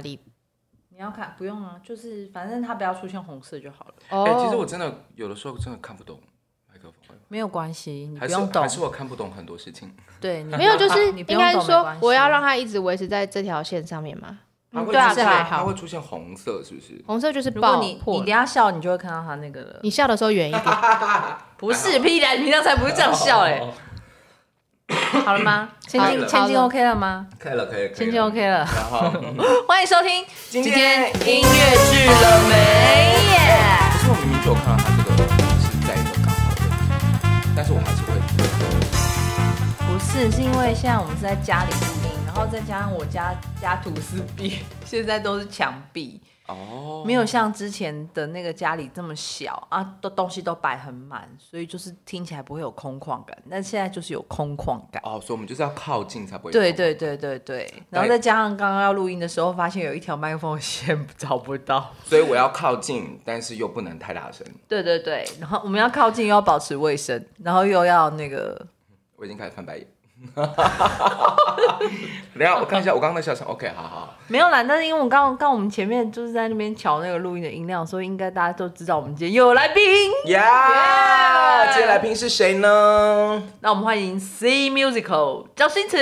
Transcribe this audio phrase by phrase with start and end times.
[0.00, 0.18] 里？
[0.90, 3.94] 你要看不用啊，就是反正它不要出现红色就好了。
[4.10, 6.20] 哎、欸，其实我真的有的时候真的看不懂
[6.72, 7.16] 麦克风。
[7.26, 8.62] 没有关系，你不用懂。
[8.62, 9.92] 还是，还是我看不懂很多事情。
[10.20, 14.38] 对， 没有，就是应该是说我要让它一直维持在这条线上面嘛。
[14.70, 15.58] 嗯、对啊，是还好。
[15.58, 17.02] 它会出现红色，是不是？
[17.06, 19.80] 红色就是爆你你等下笑，你就会看到它那个了。
[19.82, 20.62] 你笑的时候远一点。
[21.56, 23.60] 不是，屁的，你平常才不会这样笑哎。
[25.24, 25.68] 好了吗？
[25.88, 27.26] 千金千金 OK 了吗？
[27.38, 27.90] 可以了，可以。
[27.94, 28.58] 千金 OK 了。
[28.58, 29.10] 然后，
[29.66, 32.54] 欢迎收听今天音乐剧了没
[33.30, 33.38] 耶？
[33.92, 35.16] 可是我明明就有看到他这个
[35.58, 38.12] 是在一个刚好的地方，但是我还是会。
[39.86, 46.20] 不是，是因为现在我们是在家里录音，然后再加上我家家徒四壁，现在都是墙壁。
[46.46, 53.36] 哦，没有像之前的那个家里这么小啊，都东西都摆很满，所以就是听起来不会有空旷感。
[53.50, 56.52] 但现在就是有空旷感哦，所以我们就是要靠近才不会。
[56.52, 64.46] 对对对对对，然后再加上刚刚要录音的时候，发现有一条麦克风线找不到，所以我要靠近，但是又不能太大声。
[64.68, 68.66] 对对对，然后我们要靠近，又要保持卫生，然后又要那个。
[69.16, 69.86] 我已经开始翻白眼。
[72.34, 73.46] 等下我看一下，我刚刚的笑声。
[73.46, 74.14] OK，好好。
[74.28, 79.82] 没有啦，但是因为我刚刚我们前面就是在那边调那个录音的音量，所以应该大家都知道我们今天又有来宾。
[80.26, 83.42] 呀，今天来宾是谁呢？
[83.60, 85.96] 那我们欢迎 C Musical 赵新慈。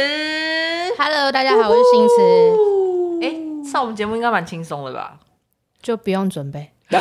[0.96, 2.14] Hello，大家好，我是新慈。
[3.22, 3.34] 哎，
[3.70, 5.14] 上我们节目应该蛮轻松的吧？
[5.82, 6.70] 就不用准备。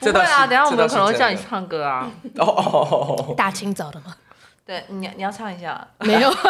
[0.00, 2.10] 不会啊，等下我们可能会叫你唱歌啊。
[2.38, 4.14] 哦哦，大清早的吗？
[4.64, 5.86] 对，你你要唱一下。
[6.00, 6.30] 没有。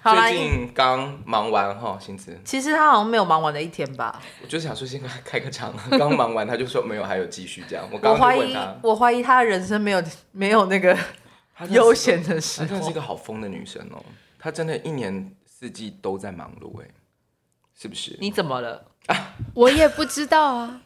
[0.00, 2.38] 好啦，最近刚忙完哈，薪资。
[2.44, 4.18] 其实他好像没有忙完的一天吧。
[4.40, 7.86] 我就想说先开个场， 刚忙完他就说没有，还有继续这样。
[7.92, 10.96] 我我怀疑，我怀疑他的人生没有没有那个
[11.68, 12.66] 悠闲的时候。
[12.66, 14.02] 她真的是一个好疯的女生哦，
[14.38, 16.86] 她真的一年四季都在忙碌，哎，
[17.76, 18.16] 是不是？
[18.20, 18.86] 你怎么了？
[19.52, 20.80] 我也不知道啊。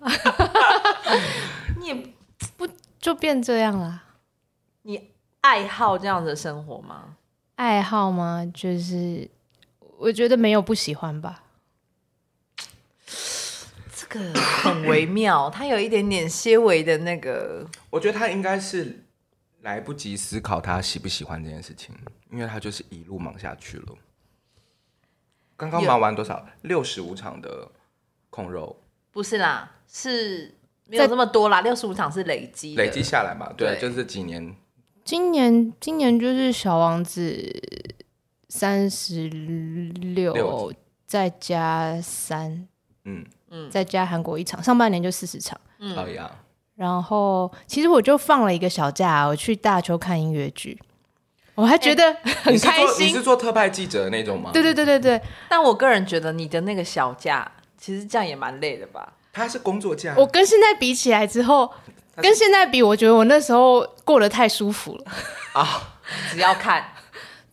[1.78, 1.94] 你也
[2.56, 2.66] 不
[2.98, 4.02] 就变这样了？
[4.83, 5.11] 你。
[5.42, 7.17] 爱好这样的生活吗？
[7.57, 8.45] 爱好吗？
[8.55, 9.29] 就是
[9.98, 11.45] 我觉得没有不喜欢吧。
[13.95, 17.67] 这个很微妙， 他有一点点些微的那个。
[17.91, 19.05] 我觉得他应该是
[19.63, 21.95] 来不及思考他喜不喜欢这件事情，
[22.31, 23.95] 因为他就是一路忙下去了。
[25.57, 26.45] 刚刚忙完多少？
[26.63, 27.70] 六十五场的
[28.31, 28.77] 控肉？
[29.11, 30.55] 不是啦，是
[30.86, 31.61] 没有这么多啦。
[31.61, 33.52] 六十五场是累积，累积下来嘛？
[33.57, 34.57] 对，对就是几年。
[35.05, 37.52] 今年今年就是小王子
[38.48, 40.73] 三十六，
[41.07, 42.68] 再加三，
[43.05, 46.30] 嗯嗯，再加韩国一场，上半年就四十场，嗯，可以啊。
[46.77, 50.80] 然后其实我就放了一个小假，我去大邱看音乐剧，
[51.57, 53.08] 我还觉得很开心。
[53.08, 54.51] 你是做特派记者的那种吗？
[54.52, 55.20] 对对对对对。
[55.48, 59.14] 但我个人觉得你的那个小假，其实这样也蛮累的吧？
[59.33, 61.70] 他是工作假，我跟现在比起来之后。
[62.17, 65.05] 跟现在比，我觉得我那时候过得太舒服了
[65.55, 65.95] 啊！
[66.30, 66.84] 只要看，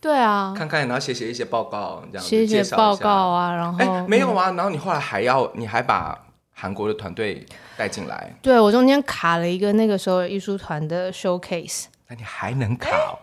[0.01, 6.17] 对啊，看看，然后写写一些报告，这样写写报告啊，然后哎，没有啊，然后你后来还要，你还把
[6.51, 7.45] 韩国的团队
[7.77, 13.17] 带进来，对，我中间卡了一个那个时候艺术团的 showcase，那你还能卡？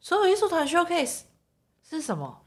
[0.00, 1.20] 所有艺术团 showcase
[1.88, 2.38] 是什么？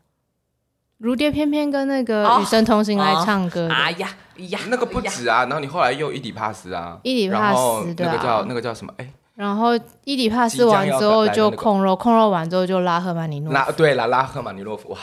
[1.03, 5.43] 如蝶翩翩跟那个与神同行来唱歌，哎呀呀，那个不止啊！
[5.43, 8.93] 然后你后来又伊底帕斯啊，伊底帕斯对，那个叫那个叫什么？
[8.95, 14.97] 哎，然后伊底帕斯完之后就控肉，控肉完之后就拉赫曼尼诺夫，拉对了，拉赫曼尼诺夫哇！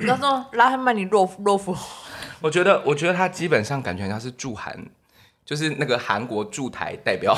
[0.00, 1.76] 你刚说拉赫曼尼诺夫诺夫，
[2.40, 4.76] 我觉得我觉得他基本上感觉像是驻韩。
[5.48, 7.34] 就是那个韩国驻台代表，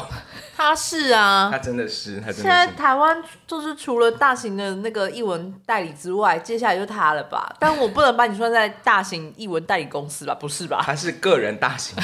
[0.56, 2.43] 他是啊， 他真的是，他真的是。
[2.43, 7.54] 现在台湾就是除了大型的那个译文代理之外，接下来就他了吧？
[7.60, 10.34] 但我不能把你算在大型译文代理公司吧？
[10.34, 10.82] 不是吧？
[10.84, 11.94] 他是个人大型，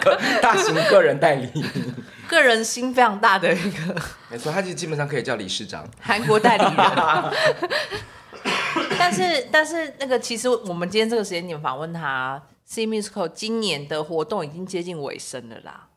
[0.00, 1.64] 个 大型个人代理，
[2.26, 3.94] 个人心非常大的一个。
[4.28, 6.74] 没错，他其实基本上可以叫理事长，韩国代理人。
[8.98, 12.42] 但是，但是那个其实我们今天这个时间点访问他。
[12.74, 15.88] C Musical 今年的活动已经接近尾声了啦，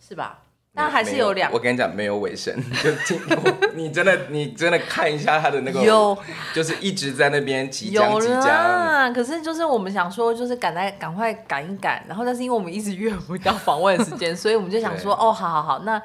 [0.00, 0.44] 是吧？
[0.72, 3.20] 那还是有两，我跟你讲，没有尾声， 就听
[3.74, 6.16] 你真的，你真的看一下他的那个，有，
[6.54, 9.12] 就是一直在那边即将即将。
[9.12, 16.00] 可是就是我们想说，就是赶在赶快赶一赶，然后但是因为我们一直约不到访问的时间， 所以我们就想说，哦，好好好，那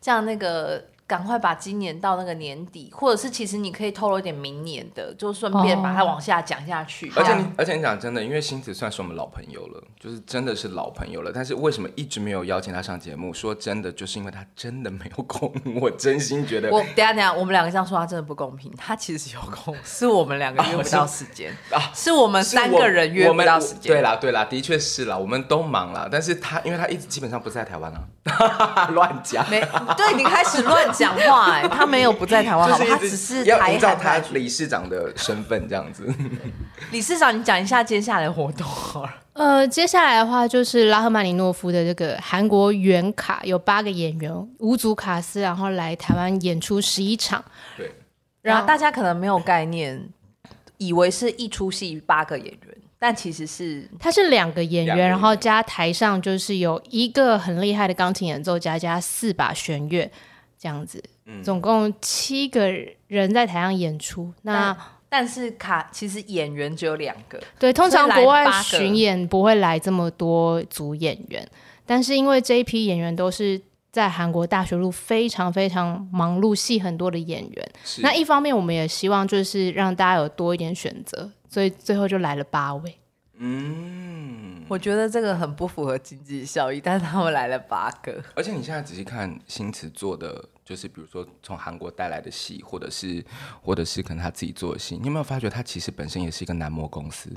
[0.00, 7.12] 这样那个赶快把今年到那个年底，或者是其实你可以透露一点明年的，就顺便把它往下讲下去。
[7.14, 11.30] 而且你，而且你讲真的，因为星子算是我们老朋友了，就是真的是老朋友了。
[11.32, 13.32] 但是为什么一直没有邀请他上节目？
[13.32, 15.52] 说真的，就是因为他真的没有空。
[15.80, 18.72] 我真心觉得，我等下等下，我们两个这样说，他真的不公平。
[18.76, 23.92] 他其实有空，是我们两个约不到时间 啊，是我们三个人约不到时间。
[23.92, 26.08] 对啦对啦，的确是啦，我们都忙啦。
[26.10, 29.48] 但是他，因为他一直基本上不在台湾啊， 乱讲。
[29.48, 29.60] 没，
[29.96, 30.95] 对你开始乱。
[30.96, 36.06] 讲话哎、欸，他没有不在台湾，好，他只是要依照他理事长的身份这样子。
[36.90, 39.14] 理事长，你讲一下接下来的活动好了。
[39.34, 47.44] 呃，接下来的话就是拉赫曼尼诺夫的这个韩国原卡有八个演员，五组卡司，然后来台湾演出十一场。
[47.76, 47.92] 对，
[48.40, 50.08] 然后大家可能没有概念，
[50.78, 52.76] 以为是一出戏八个演员。
[52.98, 60.10] 但其实是，他是两个演员，然后加台上就是有一个很厉害的钢琴演奏家，加四把弦乐，
[60.58, 61.02] 这样子，
[61.44, 62.70] 总共七个
[63.06, 64.24] 人在台上演出。
[64.24, 71.48] 嗯、那但，但是卡其实演员只有两个，对，通常国外巡演不会来这么多组演员，
[71.84, 73.60] 但是因为这一批演员都是
[73.92, 81.30] 在韩国大学路非常非常忙碌、戏很多的演员，那一方面我们也希望就是让大家有多一点选择。
[81.48, 82.98] 所以最后就来了八位，
[83.38, 93.24] 嗯，我觉得这个很不符合经济效益，但是他们来了八个，而且你现在仔细看星驰做的，就是比如说从韩国带来的戏，或者是
[93.60, 97.30] 或者是可能他自己做的戏，你有没有发觉他其实本身也是一个男模公司？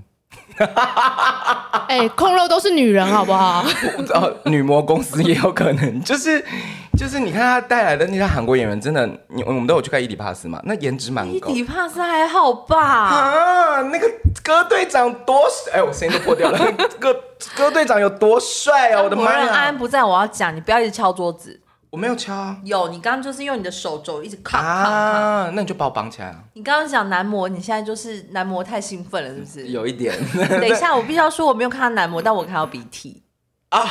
[1.88, 3.64] 哎、欸，控肉都是女人，好不好？
[4.14, 6.44] 哦女模公司也有可能，就是
[6.98, 10.62] 就是，你看他带来的那些韩国演员，真的，你我们都有去看伊迪帕斯嘛？
[10.66, 11.50] 那颜值蛮高。
[11.50, 12.78] 伊迪帕斯还好吧？
[12.84, 14.08] 啊，那个
[14.44, 15.74] 歌队长多帅！
[15.80, 16.60] 哎，我声音都破掉了。
[17.00, 17.16] 歌
[17.56, 19.02] 歌队长有多帅啊！
[19.02, 19.48] 我的妈呀！
[19.48, 21.60] 安安不在，我要讲，你不要一直敲桌子。
[21.90, 26.44] 我没有敲啊，有，你刚刚就是用你的手肘一直卡啊，那你就把我绑起来啊。
[26.54, 29.68] 你刚刚讲男模，你现在就是男模太兴奋了，是不是？
[29.70, 30.16] 有一点。
[30.50, 33.24] 等一下，我必须要说我没有看到男模，但我看到鼻涕
[33.70, 33.84] 啊，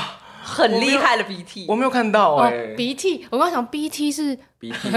[0.43, 1.67] 很厉害的鼻涕。
[1.69, 3.27] 我没有看到哎、欸哦，鼻涕。
[3.31, 4.89] 我刚刚想鼻涕是鼻涕，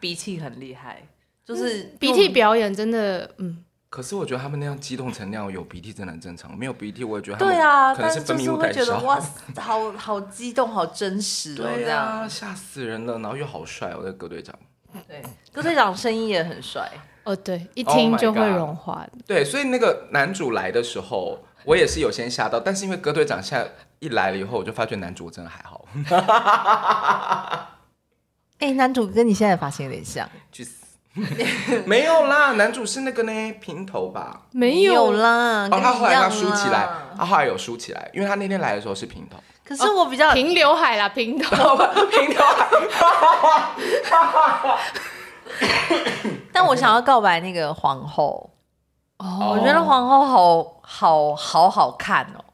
[0.00, 1.02] 鼻涕很厉害，
[1.44, 3.58] 就是鼻涕表演真的，嗯。
[3.96, 6.54] 可是我觉得他们那样激动成那样，有鼻涕真的很正常。
[6.54, 8.84] 没有鼻涕，我也觉得对啊，可能是分泌物太少。
[8.84, 9.18] 觉得哇，
[9.56, 13.18] 好好激动，好真实哦，对啊，这样吓死人了。
[13.20, 14.54] 然后又好帅，哦我的歌队长。
[15.08, 16.92] 对，歌队长声音也很帅。
[17.24, 18.96] 哦，对，一听就会融化。
[18.96, 23.66] Oh、对，所以那个男主来的时候，我也是有先吓到，但是因为歌队长现在
[24.00, 25.86] 一来了以后，我就发觉男主真的还好。
[28.60, 30.28] 哎、欸，男主跟你现在的发型有点像。
[30.52, 30.85] 去死。
[31.86, 34.42] 没有啦，男主是那个呢，平头吧？
[34.52, 39.36] 没有啦，哦，他后来他梳起来，他后来有梳起来，因为他那天来的时候是平头。
[39.64, 41.76] 可是我比较、哦、平刘海啦，平头，
[42.06, 42.68] 平头海。
[46.52, 48.50] 但我想要告白那个皇后，
[49.18, 52.44] 哦，我觉得皇后好好好好看哦。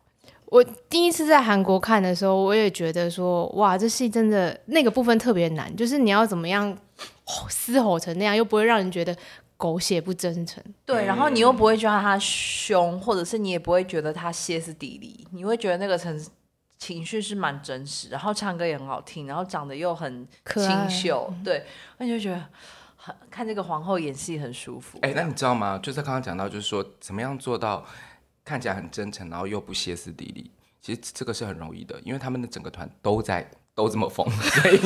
[0.53, 6.77] 我第一次在韩国看的时候，我也觉得说，哇，这戏真的那个部分特别难，就是你要怎么样。
[7.49, 9.17] 嘶吼成那样，又不会让人觉得
[9.57, 10.63] 狗血不真诚。
[10.85, 16.27] 对，然后你又不会觉得他凶，或者是你也不会觉得他歇斯底里，你会觉得那个情
[16.77, 21.65] 情绪是蛮真实，然后唱歌也很好听，然后长得又很清秀，对，
[21.97, 22.45] 那你就觉得
[22.97, 24.99] 很看这个皇后演戏很舒服。
[25.01, 25.79] 哎、欸，那你知道吗？
[25.83, 27.83] 就是刚刚讲到，就是说怎么样做到
[28.44, 30.50] 看起来很真诚，然后又不歇斯底里，
[30.81, 33.49] 其实这个是很容易的，因为他们的整个团都在。
[33.75, 34.77] 都这么疯， 所以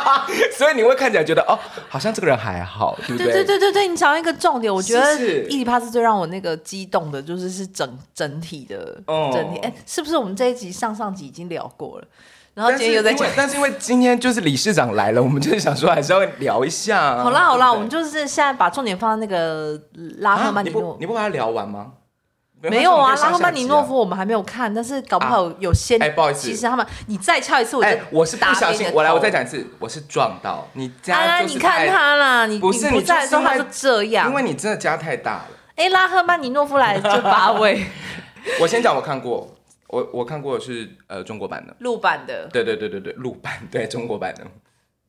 [0.56, 1.58] 所以你会看起来觉得哦，
[1.90, 3.30] 好像这个人还好，对不对？
[3.30, 5.02] 对对对对，你讲一个重点，我觉得
[5.48, 9.58] 《伊底帕斯》最让我那个激动的，就是是整整体的整体。
[9.58, 12.08] 哎、哦，是不是我们这一集上上集已经聊过了？
[12.54, 17.16] 然后今天又在讲，但是因为今天就是理事长来了，我们就是想说还是要聊一下。
[17.22, 19.78] 好啦好啦，我们就是现在把重点放在那个
[20.20, 21.92] 拉赫曼尼诺、啊，你不把它聊完吗？
[22.62, 26.00] 没有啊，拉赫曼尼诺夫我们还没有看，但是搞不好有先。
[26.02, 31.16] 哎、不好意思，其实他们，你再敲一次，我就、欸、我是不小心，我来，我再讲一次，我是撞到你家。
[31.16, 35.48] 啊，你看他啦，你不是你不在的时候他就这样，因为你真的加太大了。
[35.76, 37.86] 哎、欸，拉赫曼尼诺夫来就八位。
[38.60, 39.56] 我先讲，我看过，
[39.88, 44.46] 我我看过是呃中国版的，陆版的，对对对对对，陆版对中国版的。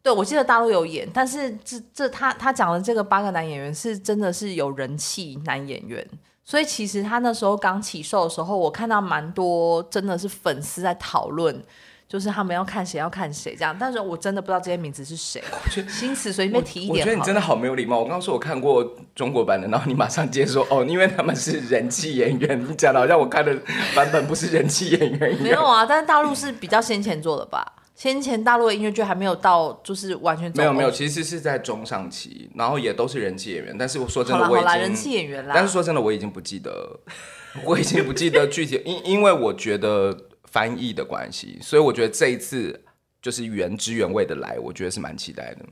[0.02, 6.08] 对，我记得大陆有演，但是这这他他讲的这个八个男演员是真的是有人气男演员。
[6.44, 11.64] 所以其实他那时候刚起售的时候，我看到蛮多真的是粉丝在讨论，
[12.08, 13.76] 就是他们要看谁要看谁这样。
[13.80, 15.42] 但是我真的不知道这些名字是谁。
[15.88, 17.00] 新词随便提一点。
[17.00, 18.00] 我觉得你真的好没有礼貌。
[18.00, 18.84] 我刚刚说我看过
[19.16, 22.60] 中国版的，然后你马上接说哦，因为他们是人气演员。
[22.68, 23.56] 你讲的好像我看的
[23.96, 25.44] 版本不是人气演员一样。
[25.44, 27.66] 没有啊，但是大陆是比较先前做的吧。
[28.02, 33.76] 先前大陆的音乐剧还没有到，就是完全没有没有，其实是在中上期，然后也都是人气演员。
[33.78, 35.52] 但是我说真的，我已经人气演员啦。
[35.54, 37.00] 但是说真的，我已经不记得，
[37.64, 42.84] 我已经不记得具体，因因为我觉得翻译的关系，所以我觉得这一次
[43.22, 45.64] 就是原汁原味的来，我觉得是蛮期待的。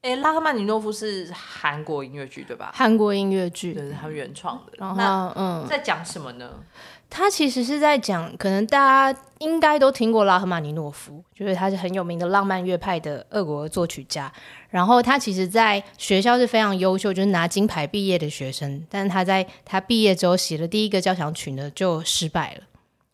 [0.00, 2.70] 哎，拉赫曼尼诺夫是韩国音乐剧对吧？
[2.72, 4.72] 韩国音乐剧，对，他们原创的。
[4.78, 6.50] 然后，嗯，在讲什么呢？
[7.10, 14.30] 他其实是在讲，可能大家应该都听过拉赫玛尼诺夫，就是他是很有名的浪漫乐派的俄国作曲家。
[14.68, 18.84] 然后他其实，在学校是非常优秀，就是拿金牌毕业的学生。
[18.90, 22.60] 但是他在他毕业之后写的第一个交响曲呢，就失败了。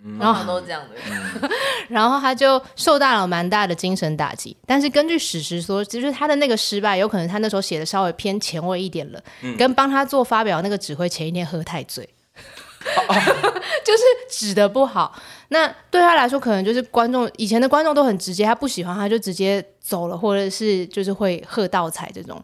[0.07, 0.97] 嗯、然后都是这样的。
[1.41, 1.51] 嗯、
[1.89, 4.55] 然后他就受到了蛮大的精神打击。
[4.67, 12.07] 但是根据史实说，就是他的那个失败，有可能他那时候写的稍微偏前卫一点了，嗯、跟帮他做发表那个指挥前一天喝太醉。
[13.85, 15.15] 就是指的不好，
[15.49, 22.43] 那对他来说，可能就是观众以前的观众都很直接，他不喜欢他就直接走了，或者是就是会喝倒彩这种，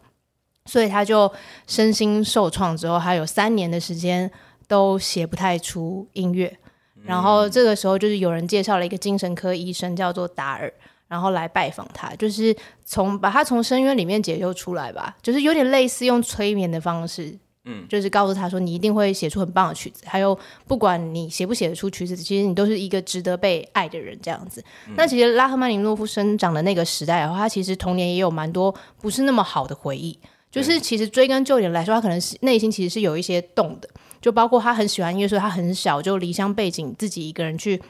[0.65, 1.31] 所以他就
[1.67, 4.29] 身心受创之后，他有三年的时间
[4.67, 6.57] 都写不太出音乐。
[7.03, 10.71] 然后这个时候就是有人介绍了一个精神科医生叫做达尔，
[11.07, 12.55] 然后来拜访他，就是
[12.85, 17.35] 从把他从深渊里面解救出来吧，就是有点类似用催眠的方式。
[17.65, 20.37] 嗯，就是告诉他说，你一定会写出很棒的曲子，还有
[20.67, 24.63] 不管你写不写得出曲子，其实你都是一个值得被爱的人这样子。
[24.87, 30.19] 嗯、那其实拉赫曼尼诺夫生长的那个时代的话，他其实童年也有蛮多不是那么好的回忆。
[30.49, 33.87] 就是其实追根究底来说，他可能是内心其实是有一些动的，
[34.19, 37.81] 就包括他很喜欢音乐，说他很小就离乡背井，自己一个人去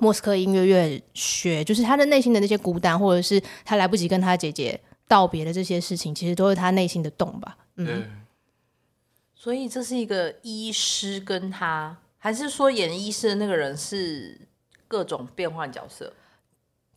[0.00, 4.78] 莫斯科音乐院学，就是他的内心的那些孤单，或者是他来不及跟他姐姐
[5.08, 7.56] 道别的这些事情，其实都是他内心的动吧。
[7.76, 8.04] 嗯。
[9.44, 14.40] 嗯所以这是一个医师跟他，还是说演医师的那个人是
[14.88, 16.10] 各种变换角色？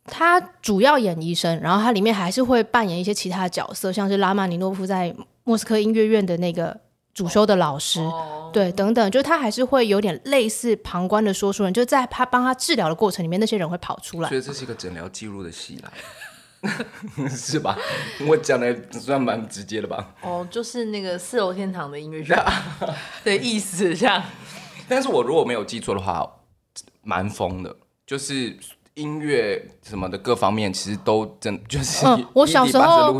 [0.06, 5.14] 他主要演医生，然后他里面还是会扮演一些其他的角色，像是拉曼尼诺夫在
[5.44, 6.74] 莫斯科音乐院的那个
[7.12, 14.28] 主修的老师，哦、对，等等，就他还是会有点类似旁观的说书人，就在他帮他治疗的过程里面，那些人会跑出来。
[14.30, 15.92] 所以这是一个诊疗记录的戏啦。
[17.28, 17.76] 是吧？
[18.26, 20.14] 我讲的算蛮直接的吧？
[20.22, 22.32] 哦，就是那个四楼天堂的音乐剧
[23.24, 24.22] 的意思，这样。
[24.88, 26.26] 但是我如果没有记错的话，
[27.02, 28.56] 蛮疯的，就是
[28.94, 32.06] 音乐什么的各方面，其实都真就是。
[32.06, 33.12] 嗯，我小时候，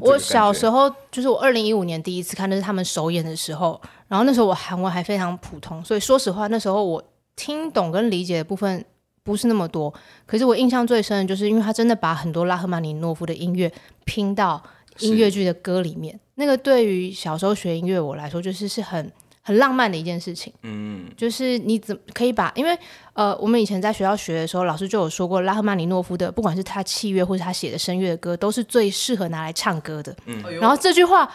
[0.00, 7.02] 我小时候就是我二零一五年第一次看那是他们首演的时候，然后那时候我韩文还非常普通，所以说实话，那时候我
[7.36, 8.84] 听懂跟理解的部分。
[9.24, 9.92] 不是那么多，
[10.26, 13.72] 可是我印象最深的就是，因为他真的把很多拉赫曼尼诺夫的音乐
[14.04, 14.62] 拼到
[14.98, 16.20] 音乐剧的歌里面。
[16.34, 20.52] 那个对于小时候学音乐我来说，就是是很很浪漫的一件事情。
[20.62, 22.76] 嗯，就是你怎么可以把，因为
[23.14, 30.14] 呃，我们以前在学校学的时候，老师就有说过，拉赫曼尼诺夫的不管是他器乐或是他写的声乐的歌，都是最适合拿来唱歌的。
[30.26, 31.26] 嗯，然后这句话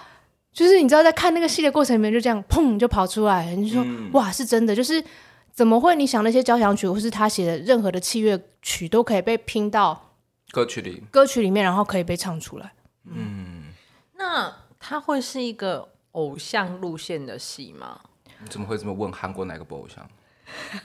[0.54, 5.04] 就是你知道，在看那个戏的过程里面，就这样砰就跑出来，你就说、嗯、哇，是真的，就是。
[5.60, 5.94] 怎么会？
[5.94, 10.16] 你想那些交响曲，或是他写的任何的器乐曲，都可以被拼到
[10.52, 12.72] 歌曲里，歌曲里面，然后可以被唱出来。
[13.04, 13.66] 嗯，
[14.16, 14.50] 那
[14.80, 18.00] 他会是一个偶像路线的戏吗？
[18.42, 19.12] 你怎么会这么问？
[19.12, 20.10] 韩国哪个不偶像？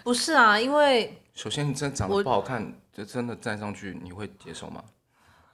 [0.03, 4.83] 不是啊，因为首先你真的长得不好看，我就真的站上去，你会接受吗？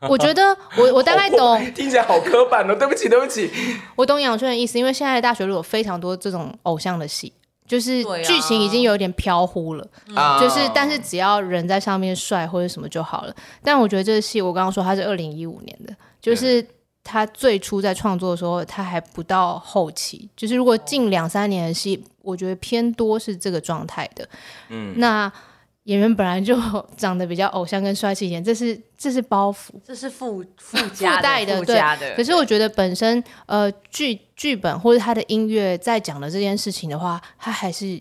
[0.09, 2.75] 我觉得我我大概懂，听起来好刻板哦。
[2.75, 3.51] 对不起，对不起，
[3.97, 7.31] 我懂杨轩的意思，因为现在的大学里有非常多这种偶像的戏。
[7.71, 9.87] 就是剧情已经有点飘忽了，
[10.17, 13.33] 啊、就是但是只要人在上面帅或者什么就好了。
[13.63, 16.67] 但我觉得这个戏，我刚刚说它是二零一五年的，就是
[17.05, 20.29] 他最初在创作的时候，他还不到后期。
[20.37, 24.29] 就是如果近两三年的戏，我觉得偏多是这个状态的。
[24.71, 25.33] 嗯，那。
[25.91, 26.57] 演员本来就
[26.97, 32.15] 长得比较偶像跟帅气一点，这是这是包袱，这是附附加附带的，附加的。
[32.15, 38.01] 可是我觉得本身呃剧剧本或者他的音乐在讲的这件事情的话，他还是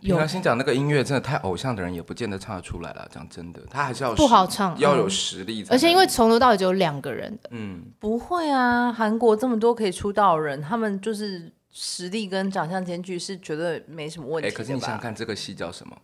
[0.00, 0.20] 有。
[0.20, 3.08] 你先讲那个音乐真的太偶像的人也不见得唱得出来了。
[3.14, 5.64] 讲真的，他还是要不好唱，要有实力。
[5.70, 14.48] 而且因为从头到尾只有两个人，嗯，不会啊，韩国这么多可以出道的人，他们就是实力跟长相兼具是绝对没什么问题。
[14.48, 15.96] 哎，可是你想想看这个戏叫什么？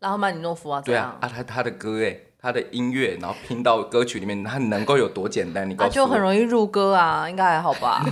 [0.00, 5.68] 拉赫曼尼诺夫啊，对啊，啊他他的歌哎，他的音乐，然后拼到歌曲里面，他能够有多简单？
[5.68, 8.04] 你告诉我，就很容易入歌啊，应该还好吧？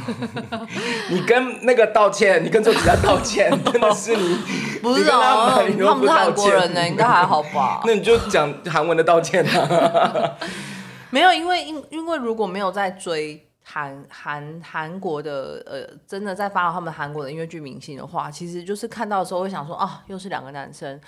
[1.10, 4.36] 你跟那个道歉，你跟作曲家道歉， 真的是你
[4.82, 5.54] 不是啊？
[5.56, 7.82] 他们是韩国人呢，应该还好吧？
[7.86, 10.36] 那你就讲韩文的道歉啊。
[11.10, 21.00] 没有，因为因因为如果没有在追韩韩韩国的呃，真的在发他们韩国的音乐剧明星的话，其实就是看到的时候会想说啊，又是两个男生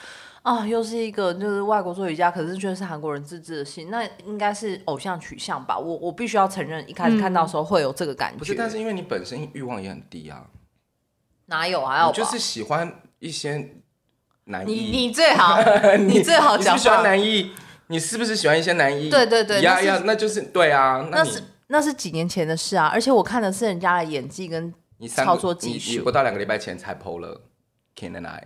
[0.43, 5.79] 啊，又是一个就是外国作曲家，可是却是韩国人自制的戏，那应该是偶像取向吧？
[5.79, 8.39] 我我必须要承认，一开始看到的时候会有这个感觉。
[8.39, 10.47] 不是，但是因为你本身欲望也很低啊，
[11.47, 12.07] 哪有啊？
[12.07, 13.77] 我就是喜欢一些
[14.45, 15.61] 男一， 你你最好，
[15.97, 17.53] 你最好讲，你喜欢男艺，
[17.89, 19.11] 你是不是喜欢一些男艺？
[19.11, 21.43] 对对对，呀呀，那就是对啊，那是。
[21.71, 24.73] 那是几年前的事啊，而且我看的是人家的演技跟
[25.07, 25.91] 操作技术。
[25.91, 27.43] 你不到两个礼拜前才 PO 了
[28.01, 28.45] 《Ken and I》。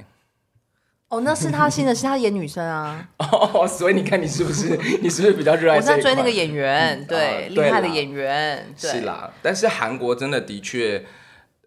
[1.12, 3.06] 哦，那是他新的，是他演女生啊。
[3.20, 5.76] 哦，所以你看你是不是你是不是比较热爱？
[5.76, 8.72] 我在追那个演员，对，厉害的演员。
[8.74, 11.04] 是啦，但是韩国真的的确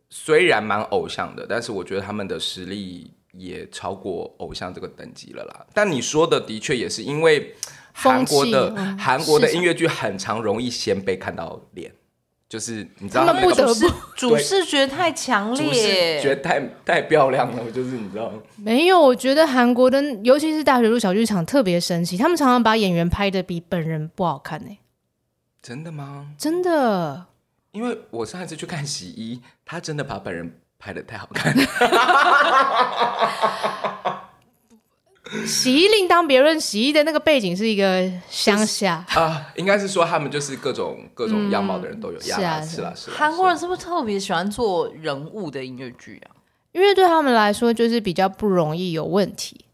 [0.10, 5.66] 虽然蛮偶像的，但是我觉得他们的实力也超过偶像这个等级了啦。
[5.76, 7.56] 但你说的的确也是因为。
[7.98, 11.90] 韩国的韩、嗯、国的音乐剧很常容易先被看到脸，
[12.48, 24.78] 就是你知道他们不得不主视觉太强烈，觉得太太漂亮了，就是你知道没有，我觉得韩国的尤其是大学路小剧场特别神奇，他们常常把演员拍的比本人不好看呢、欸。
[25.62, 26.28] 真的吗？
[26.38, 27.26] 真的，
[27.72, 31.56] 因为我上一次去看洗衣，他真的把本人拍的太好看。
[35.46, 42.18] 洗衣另当别论，洗衣的那个背景是一个乡下啊，应该是说他们就是各种各种样貌的人都有。
[42.20, 43.14] 嗯、是啊，是啊，是啊。
[43.18, 46.38] 韩国人是不是特别喜欢做人物的音乐剧啊？
[46.72, 49.66] 因为对他们来说，就是比较不容易有问题。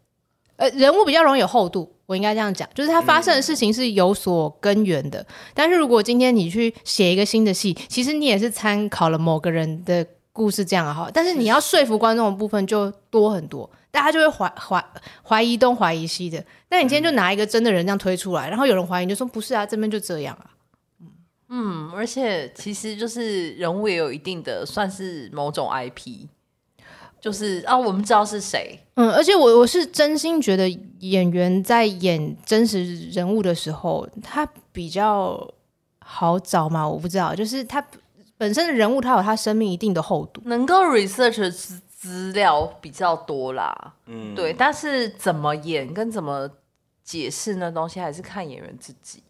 [0.56, 5.18] 呃，人物比较容易有厚度，我应该这样讲，就是他发生的事情是有所根源的。
[5.20, 13.68] 嗯、但是如果今天你去写一个新的戏，其实你也是参考了某个人的故事这样哈，但是你要说服观众的部分就多很多。
[13.92, 14.84] 大家就会怀怀
[15.22, 20.50] 怀疑东怀疑西的，那你今天就拿一个真的人这样推出来，然后有人怀疑，就说不是啊，这边就这样啊。
[21.50, 26.26] 嗯，而且其实就是人物也有一定的算是某种 IP，
[27.20, 28.80] 就是啊，我们知道是谁。
[28.94, 30.66] 嗯，而且我我是真心觉得
[31.00, 35.46] 演员在演真实人物的时候，他比较
[35.98, 37.86] 好找嘛，我不知道，就是他
[38.38, 41.80] 本身的人物，他有他生命一定的厚度，能够 research。
[42.02, 46.50] 资料比较多啦，嗯，对，但是怎么演跟怎么
[47.04, 49.22] 解释那东西，还是看演员自己，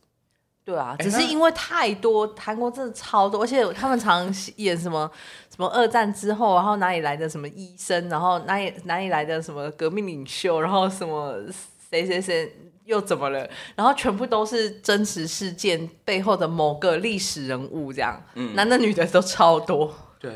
[0.65, 4.27] 对啊，只是因为太多韩国真的超多，而且他们常
[4.57, 5.11] 演什么
[5.55, 11.37] 什么二战之后，然后哪里来的什么医生，然后哪里哪里来的什么革命领袖，然后什么
[11.91, 12.57] 谁谁谁
[12.87, 20.33] 又怎么了，然后全部都是真实事件背后的某个历史人物，这样，嗯，男的女的都超多，对。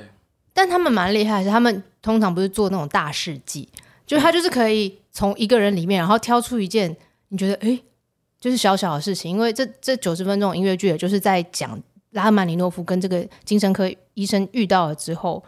[0.57, 3.69] 但他们蛮厉害的是，他们通常不是做那种大事记，
[4.07, 6.97] 就他就是可以从一个人里面，然后挑出一件
[7.29, 7.79] 你觉得哎，
[8.41, 9.31] 就是小小的事情。
[9.31, 11.79] 因为这这九十分钟音乐剧，也就是在讲
[12.13, 15.45] 拉曼尼诺夫跟这个精神科医生遇到了之后，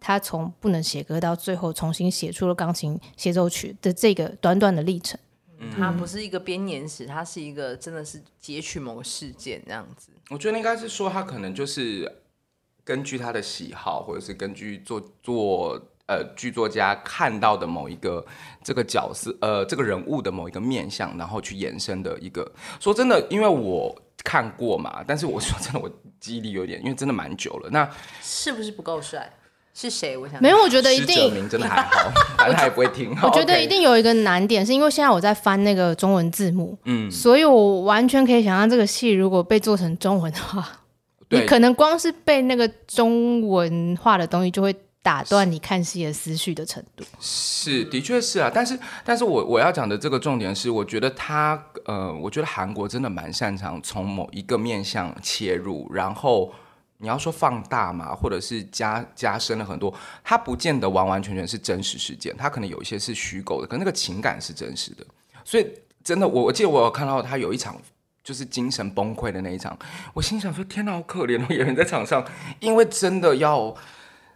[0.00, 5.16] 他从不能写歌到最后重新写出了钢琴协奏曲的这个短短的历程。
[5.60, 10.08] 嗯，他不是一个编年史，他是一个真的是截取某个事件这样子。
[10.30, 12.22] 我觉得应该是说他可能就是。
[12.88, 18.24] 根据他的喜好，或者是根据做做呃剧作家看到的某一个
[18.64, 22.50] 这个角色呃这个人物的某一个面相，然后去延伸的一个。
[22.80, 27.68] 说真的，因为我看过嘛，但是我说真的，我记忆力有点，因为真的蛮久了。
[27.70, 27.86] 那
[28.22, 29.30] 是不是不够帅？
[29.74, 30.16] 是谁？
[30.16, 31.30] 我想没有，我觉得一定。
[31.34, 33.14] 名真的还好， 反正他也不会听。
[33.22, 40.66] 我觉得一定有一个难点，是因为现在我在翻那个中文字幕，嗯，所以我完全可以想象这个戏如果被做成中文的话。
[41.30, 47.04] 你可能光是背那个中文化的东西，就会打断你看戏的思绪的程度。
[47.20, 48.50] 是，的确是啊。
[48.52, 56.52] 但是，但是我我要讲的这个重点是，我觉得他，呃，我觉得韩国真的蛮擅长从某一个面向切入，然后
[56.98, 59.92] 你要说放大嘛，或者是加加深了很多，
[60.24, 65.06] 它不见得完完全全是真实事件，它可能有一些是虚构的，可那个情感是真实的。
[65.44, 65.66] 所以，
[66.02, 67.80] 真的，我我记得我有看到他有一场。
[68.28, 69.74] 就是精神崩溃的那一场，
[70.12, 71.46] 我心想说：天哪，好可怜哦！
[71.48, 72.22] 演员在场上，
[72.60, 73.74] 因为真的要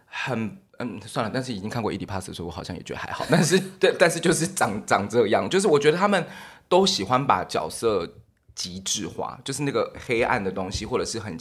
[0.07, 1.29] 很嗯，算了。
[1.31, 3.23] 但是已经看过《Oedipus》的时候，我好像也觉得还好。
[3.29, 6.25] 但是对，但是就是长长这样，就是我觉得他们
[6.67, 8.11] 都喜欢把角色
[8.55, 11.37] 极致化，就是那个黑暗的东西，或者是很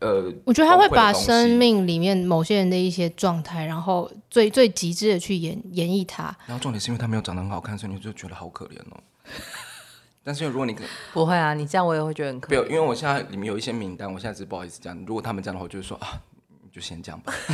[0.00, 6.36] 呃，我觉得他会把生命里面某些人的一些状态，然后最最极致的去演演绎他。
[6.44, 8.98] 然后重点是因为他没有长得很好看，所以你就觉得好可怜哦。
[10.24, 12.48] 但是如果你可不会啊，你这样我也会觉得很可。
[12.50, 14.96] 没有，因为我现在里面有一些名单，我现在只是不好意思讲。
[15.04, 16.20] 如果他们这样的话，就是说啊，
[16.62, 17.32] 你就先这样吧。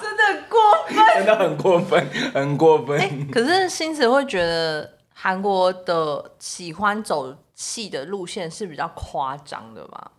[0.00, 2.98] 真的很过分， 真的很过分，很过分。
[2.98, 10.10] 欸、可是星子会觉得韩国的喜欢走戏的路线是比较夸张的吗？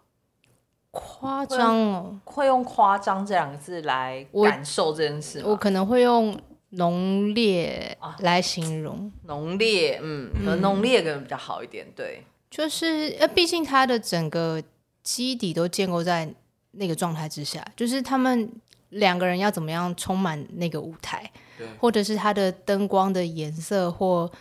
[0.92, 6.34] 夸张哦，会用夸张这两个字来感受这件事我，我可能会用
[6.76, 9.12] 浓烈来形容。
[9.24, 10.30] 浓烈，嗯，
[10.62, 11.86] 浓烈可能比较好一点。
[11.96, 14.62] 对，就是呃，毕竟它的整个
[15.04, 16.34] 基底都建构在
[16.72, 18.50] 那个状态之下，就是他们
[18.90, 24.32] 两个人要怎么样充满那个舞台，对或者是他的灯光的颜色或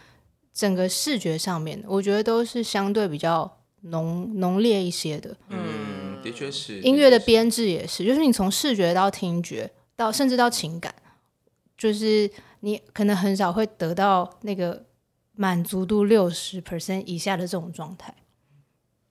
[0.52, 5.36] 整个视觉上面，我觉得都是相对比较浓浓烈一些的。
[5.48, 5.94] 嗯。
[6.24, 10.94] 的确是，音乐的编制也是，就是你从视觉到听觉，到甚至到情感，
[11.76, 14.84] 就是你可能很少会得到那个
[15.32, 18.14] 满足度六十 percent 以下的这种状态。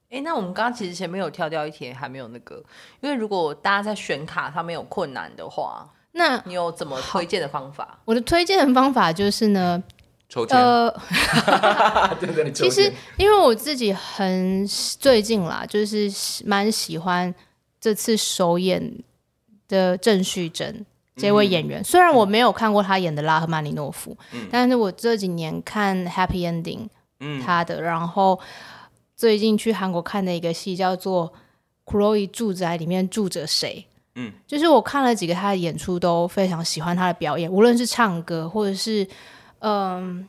[0.10, 2.64] 哎，那我们刚刚其实前面有跳掉一题，还没有那个，
[3.02, 8.00] 因为如果大家在选卡上面有困难的话，那你有怎么推荐的方法？
[8.06, 9.84] 我的推荐的方法就是呢。
[10.50, 10.92] 呃，
[12.56, 16.12] 其实因为我自己很最近啦，就是
[16.44, 17.32] 蛮喜欢
[17.80, 19.04] 这次首演
[19.68, 20.84] 的郑旭珍
[21.16, 21.82] 这位演员。
[21.82, 26.88] 嗯、虽然我没有看过他演的《拉赫曼尼诺夫》，嗯，但是我这几年看《Happy Ending》
[27.44, 28.40] 他的，嗯、然后
[29.16, 31.34] 最近去韩国看的一个戏叫做
[31.92, 33.86] 《Chloe 住宅》，里面住着谁？
[34.16, 39.08] 嗯，就是我看了几个他的演出，都非常喜欢他的表演，无论是唱歌或者是。
[39.66, 40.28] 嗯，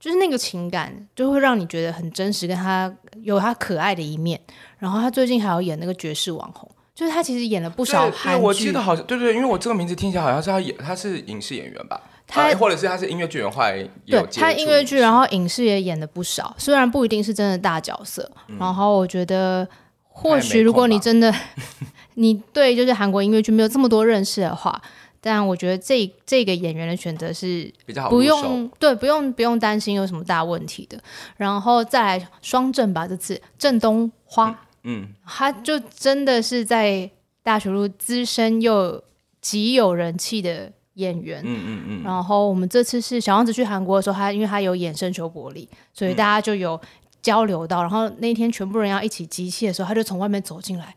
[0.00, 2.92] 就是那个情感，就会让你觉得很真实，跟他
[3.22, 4.40] 有他可爱的一面。
[4.78, 6.68] 然后他最近还要演那个爵士网红，
[7.02, 8.40] 就是他其实演了不少韩剧。
[8.40, 12.00] 我记得好像对对，因为我这个名字听起来好像是他演，他是影视演员吧？
[12.28, 18.30] 他、啊、或者是他是音乐剧员，后来对他音乐剧，然后影视也演了不少，虽然不一定是真的大角色。
[18.46, 19.66] 嗯、然后我觉得，
[20.08, 21.34] 或许如果你真的
[22.14, 24.80] 你对就是韩国音乐剧没有这么多认识的话。
[25.24, 30.98] 但我觉得这这个演员的选择是比较好，不用对，不用不用担心有什么大问题的。
[31.36, 37.10] 然后再来双郑吧，这次郑东花，嗯，嗯他就真的是在
[37.42, 39.02] 大学路资深又
[39.40, 42.02] 极有人气的演员，嗯嗯嗯。
[42.02, 46.80] 然后我们这次是小王子去韩国的时候，他因为他有演生球伯利，所以大家就有
[47.20, 47.80] 交流到。
[47.80, 50.94] 嗯、然后那天全部人要一起集气的时候，他就从外面走进来，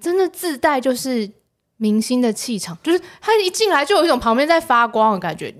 [0.00, 1.30] 真的自带就是。
[1.80, 5.54] 明星的气场，就是他一进来就有一种旁边在发光的感觉。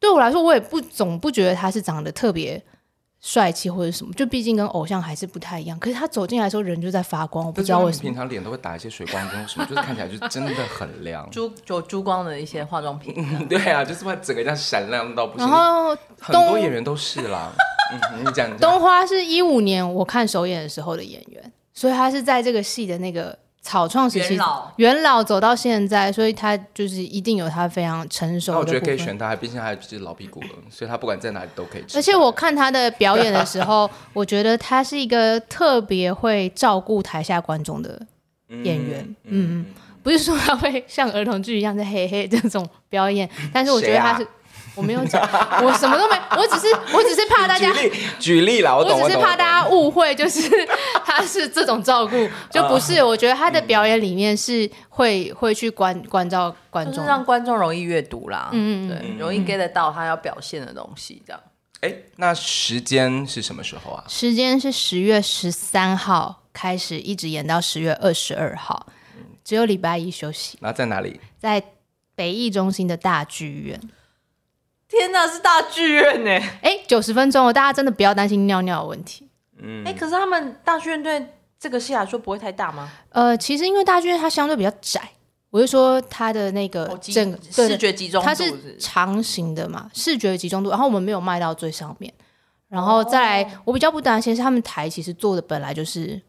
[0.00, 2.64] 对我来说，我也不总不觉得他是长得特别
[3.20, 5.78] 帅气或者什么，就毕竟跟偶像还是不太一样。
[5.78, 8.02] 可是他走进来的时候，人就在发光，我不知道为什么。
[8.02, 11.28] 平常脸都会打一些水光灯什么，就是看起来就真的很亮。
[11.30, 13.14] 珠就珠光的一些化妆品，
[13.48, 15.48] 对啊，就是会整个这样闪亮到不行。
[15.48, 17.50] 然后很多演员都是啦。
[17.92, 23.36] 嗯，你讲东花是一五年我看首演的时候的演员，所以他是在这个戏的那个。
[23.68, 28.54] 草创时期，元老，元老走到现在，所以他就是一定有他非常成熟的。
[28.56, 31.84] 那我觉得可以选他，毕竟他还是老屁股了，所以他不管在哪里都可以。
[31.94, 38.00] 而且我看他的表演的时候，我觉得他是一个特别会照顾台下观众的
[38.48, 39.04] 演员。
[39.24, 39.66] 嗯嗯，
[40.02, 44.26] 不是说他会像儿童剧一样在嘿嘿这种表演，但是我觉得他是。
[44.74, 45.20] 我没有讲，
[45.62, 50.40] 我什么都没，我只是我只是怕大家举例举例啦，我，我只是怕大家误会，就是
[51.04, 53.02] 他是这种照顾，就不是。
[53.02, 61.40] 我觉得他的表演里面是会会去关关照观众，让观众容易阅读啦，嗯对，容易 get 得到他要表现的东西，这样。
[61.80, 64.04] 哎，那时间是什么时候啊？
[64.08, 68.86] 时间是十月十三号开始，一直演到十月二十二号，
[69.44, 70.58] 只有礼拜一休息。
[70.60, 71.20] 那在哪里？
[71.38, 71.62] 在
[72.16, 73.80] 北艺中心的大剧院。
[74.98, 76.30] 天哪，是大剧院呢！
[76.60, 79.28] 哎，九十分钟哦，大家真的不要担心尿尿的问题。
[79.62, 81.24] 嗯，哎，可是他们大剧院对
[81.58, 82.90] 这个戏来说不会太大吗？
[83.10, 85.00] 呃，其实因为大剧院它相对比较窄，
[85.50, 90.70] 我就说它的那个整个视觉集中度，它是长形的嘛，视觉集中度。
[90.70, 92.12] 然后我们没有卖到最上面，
[92.68, 96.20] 然后再来，我比较不担心是他们台其实做的本来就是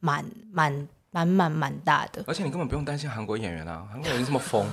[0.00, 0.88] 满满。
[1.10, 4.66] 满满蛮大的，而且你根本不用担心韩国演员啊，韩国演员这么疯。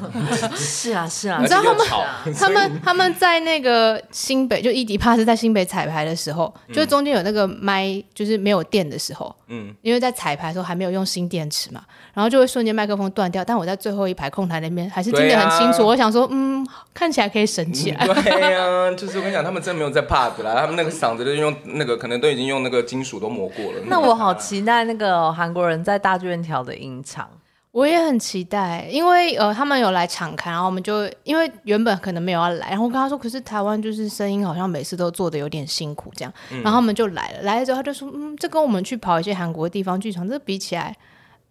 [0.53, 11.81] 是 啊是啊，你知道他们他们他们在那个新北就伊迪帕斯在新北彩排的时候，就是中间有那个麦就是没有电的时候，嗯，因为在彩排的时候还没有用新电池嘛，
[12.13, 13.43] 然后就会瞬间麦克风断掉。
[13.43, 15.87] 但我在最后一排控台那边还是听得很清楚。
[15.87, 18.05] 我想说，嗯，看起来可以省起来。
[18.13, 23.79] 对呀，就是我跟你讲，他们真的没有在怕的啦，他们那个嗓子都用那个可能都已经用那个金属都磨过了。
[23.85, 26.19] 那我好期待那个韩国人在大。
[26.25, 27.29] 院条的音场，
[27.71, 40.95] 我也很期待，因为呃，他们有来场看，然后我们就因为原本可能没有要来，然后我跟他说，可是台湾就是声音好像每次都做的有点辛苦这样，嗯、然后他们就来了，来了之后他就说，嗯，这跟我们去跑一些韩国地方剧场，这比起来，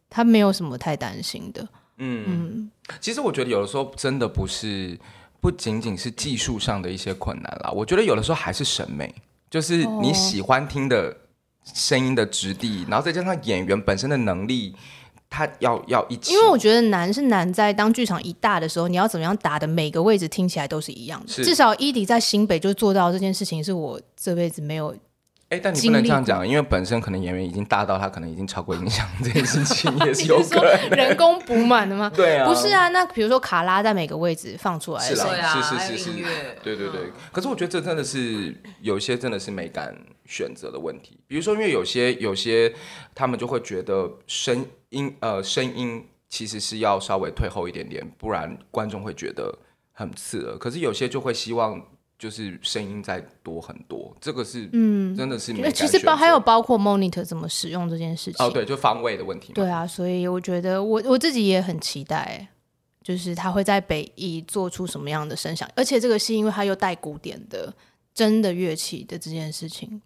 [0.09, 1.63] 他没有什么太担心的。
[1.99, 2.25] 嗯。
[2.27, 4.99] 嗯，其实我觉得有的时候真的不是
[5.41, 9.15] 不仅仅是技术上的一些困难啦，我觉得有的时候还是审美，
[9.51, 11.15] 就是你喜欢听的。
[11.72, 14.74] 声音的质地，然后再加上演员本身的能力，
[15.31, 21.44] 他要要一起，因为我觉得难是难在当剧场一大的时候，你要怎么样打的每个位置听起来都是一样的。
[21.44, 24.94] 至少伊迪在新北就做到这件事情，是我这辈子没有。
[25.55, 32.11] 哎，但你不能这样讲，因为本身可能演员已经大到他可能已经超过音响这件事情，也是有 可能人工补满的吗？
[32.14, 32.88] 对啊，不是啊。
[32.88, 36.23] 那比如说卡拉在每个位置放出来的，是啊，是是是是，
[36.62, 37.12] 对对对。
[37.31, 41.21] 可是我觉得这真的是有些真的是美感选择的问题。
[41.29, 42.73] 比如说，因为有些有些
[43.14, 49.57] 他们就会觉得声音呃声音其实是要稍微退后一点点，不然观众会觉得
[49.93, 50.59] 很刺耳。
[50.59, 51.81] 可是有些就会希望。
[52.18, 55.70] 就是声音再多很多，这个是嗯，真的是没。
[55.72, 58.46] 其实包还有包括 monitor 怎么使用这件事情。
[58.46, 59.53] 哦，对，就方位的问题。
[59.53, 62.46] 对啊，所以我觉得我我自己也很期待，
[63.03, 67.72] 就是他会在北艺做出什么样的声响，而且这个是因为他又带古典的
[68.14, 70.00] 真的乐器的这件事情。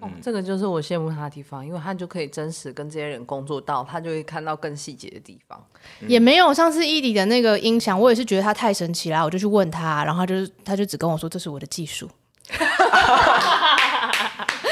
[0.00, 5.64] 哦，这个就是我羡慕他的地方，因为他就可以真实跟这些人工作到，他就会看到更细节的地方。
[6.00, 12.10] 嗯、也没有上次伊迪的那个音响，我也是觉得他太神奇了，我就去问他，然后他就他就只跟我说这是我的技术。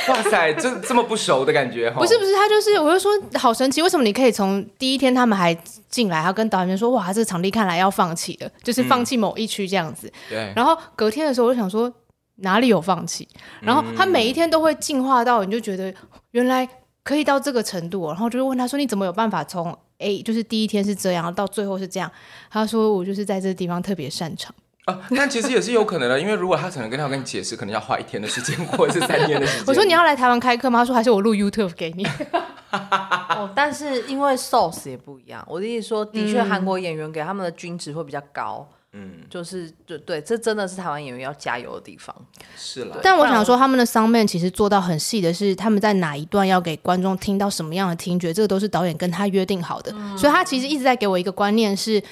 [0.08, 1.88] 哇塞，这这么不熟的感觉？
[1.92, 5.54] 不是不是，他就是我就说好神奇，为什么你可以从第一天他们还
[5.88, 10.08] 进来，他跟导演说哇，这个场地看来要放弃了，就是放弃某一区这样子。
[10.08, 10.52] 嗯、对。
[10.56, 11.90] 然后隔天的时候，我就想说。
[12.36, 13.28] 哪里有放弃？
[13.60, 15.92] 然后他每一天都会进化到，你就觉得
[16.32, 16.68] 原来
[17.04, 18.06] 可以到这个程度。
[18.08, 22.10] 然后就问他说：“你怎么有办法从 A 就是第一天是这样，到最后是这样？”
[22.50, 24.54] 他说：“我就是在这个地方特别擅长。”
[24.86, 29.64] 啊，但其实也是有可能的，因为如果他可能跟他跟你解释，可能要花一天的时间，或者是三天的时间。
[29.68, 30.80] 我说你要来台湾开课吗？
[30.80, 32.04] 他说还是我录 YouTube 给你。
[32.72, 38.66] 哦，但是因为 source 也不一样，我的意思说，的确韩国演员给他们的均值会比较高。
[38.68, 38.81] 嗯，
[39.30, 42.14] 就是就对，这真的是台湾演员要加油的地方。
[42.56, 49.90] 是了，但我想说，他们的 soundman 其实做到很细的是，他们在哪一段要给观众听到什么样的听觉，这个都是导演跟他约定好的。
[49.94, 52.02] 嗯、所以他其实一直在给我一个观念是，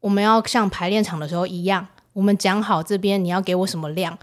[0.00, 4.18] 我们要像排练场的时候一样，我们讲好这边你要给我什么量，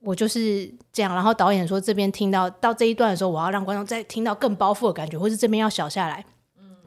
[0.00, 1.14] 我就是这样。
[1.14, 6.24] 然后导演说这边听到到这一段的时候，我要让观众再听到更包袱的感觉，或是这边要小下来。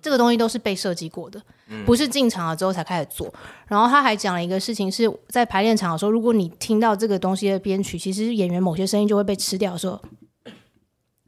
[0.01, 1.39] 这个东西都是被设计过的，
[1.86, 3.34] 不是进场了之后才开始做。
[3.67, 10.01] 然后他还讲了一个事情，是在排练场的时候，如果你听到这个东西的编曲，其实演员某些声音就会被吃掉的时候，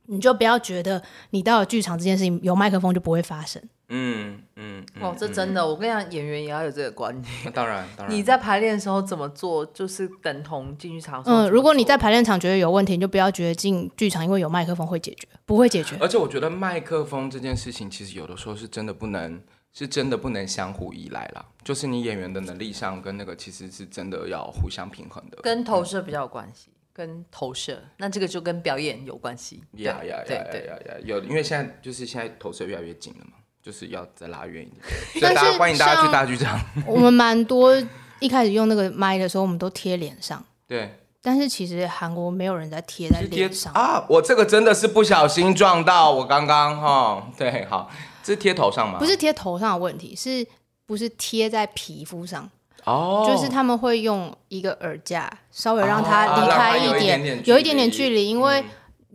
[0.07, 3.61] 你就不要觉得你到了剧场这件事情有麦克风就不会发生。
[3.89, 7.53] 嗯嗯，哦，这真的，我跟你讲，演员也要有这个观念。
[7.53, 11.21] 当然，当然，你在排练的时候怎么做，就是等同进剧场。
[11.25, 15.95] 嗯，如果你在排练场觉得有问题，你就不要觉得进剧场因为有麦克风会解决，不会解决。
[15.99, 19.39] 而且我觉得麦克风这件事情，其实有的时候是真的不能，
[19.73, 21.43] 是真的不能相互依赖啦。
[21.63, 26.69] 就是你演员的能力上跟那个其实是真的要互相平衡的，跟投射比较有关系。
[26.93, 29.63] 跟投射，那这个就跟表演有关系。
[29.77, 30.95] 呀呀呀呀呀！
[31.03, 33.33] 有，因为现在就是现在投射越来越紧了嘛。
[33.63, 34.83] 就是要再拉远一点，
[35.13, 36.59] 所以大家欢迎大家去大剧场。
[36.85, 37.73] 我们蛮多
[38.19, 40.43] 一开始用那个麦的时候，我们都贴脸上。
[40.67, 44.05] 对，但是其实韩国没有人在贴在脸上啊。
[44.09, 47.31] 我这个真的是不小心撞到，我刚刚哈。
[47.37, 47.89] 对，好，
[48.23, 48.97] 这是贴头上吗？
[48.97, 50.47] 不是贴头上的问题，是
[50.85, 52.49] 不是贴在皮肤上？
[52.85, 58.63] 哦，就是他们会用一个耳架，稍微让它离开一点，有一点点距离，因为。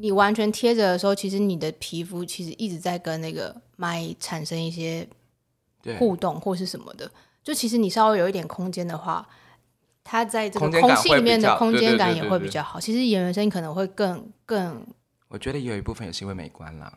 [0.00, 5.04] 你完全贴着的时候，其实你的皮肤其实一直在跟那个麦产生一些
[5.98, 7.10] 互动或是什么的。
[7.42, 9.28] 就其实你稍微有一点空间的话，
[10.04, 12.78] 它在这个空气里面的空间感也会比较好。
[12.78, 14.86] 其实演员声音可能会更更。
[15.26, 16.96] 我觉得有一部分也是因为美观啦。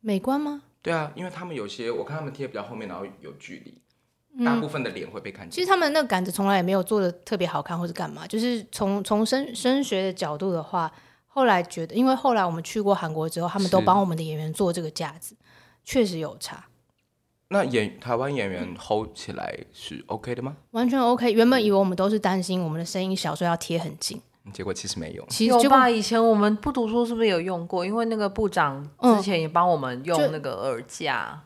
[0.00, 0.62] 美观吗？
[0.84, 5.50] 对啊，因为他们有些我看他们贴比较后面，然后有距离，大部分的脸会被看见。
[5.50, 8.24] 其实他们那个杆子从来也没有做的特别好看，或者干嘛。
[8.26, 10.92] 就是从从声声学的角度的话。
[11.36, 15.34] 后来觉得，因为后来我们去过韩国之后，他们都帮我们的演员做这个架子，
[15.84, 16.64] 确实有差。
[17.48, 20.56] 那演台湾演员 hold 起来是 OK 的吗？
[20.70, 21.32] 完全 OK。
[21.32, 24.22] 原本以为我们都是担心我们的声音小，所以要贴很近。
[24.52, 25.24] 结果其实没有。
[25.28, 25.88] 其实有吧？
[25.88, 27.84] 以前我们不读书是不是有用过？
[27.84, 31.40] 因为那个部长之前也帮我们用那个耳架，嗯，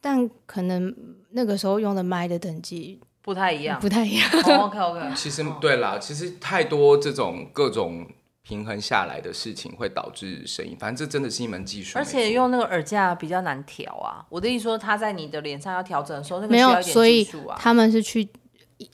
[0.00, 0.94] 但可能
[1.30, 4.28] 那个时候用的麦的等级不太一样，不太一样。
[4.46, 5.14] Oh, OK OK。
[5.14, 8.06] 其实对啦，其实太多这种各种。
[8.46, 11.98] 平衡下来的事情会导致声音，反正这真的是一门技术。
[11.98, 14.22] 而且用那个耳架比较难调啊。
[14.28, 18.28] 我的意思说，他在你的脸上要调整的时候，那个没有，所以他们是去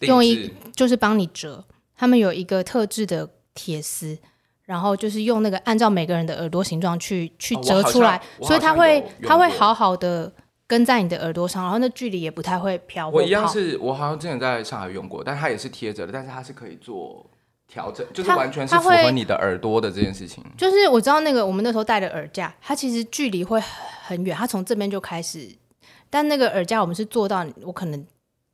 [0.02, 1.64] 用一就是帮你折，
[2.00, 4.16] 他们有一个特制的铁丝，
[4.64, 10.32] 然后就是用那个按照每个人的耳朵形状去去折出来，哦、所以它会它会好好的
[10.66, 13.06] 跟在你的耳朵上，然后那距离也不太会飘。
[13.10, 17.26] 我一样是我好像之前在上海用过，但它也是贴着的，但是它是可以做。
[17.72, 20.42] 调整就是完全是符合你的耳朵的这件事情。
[20.56, 23.62] 就是我知道那个我们那时候戴的耳架，它其实距离会
[24.02, 25.48] 很远，它从这边就开始
[26.10, 28.04] 但那个耳架我们是做到我可能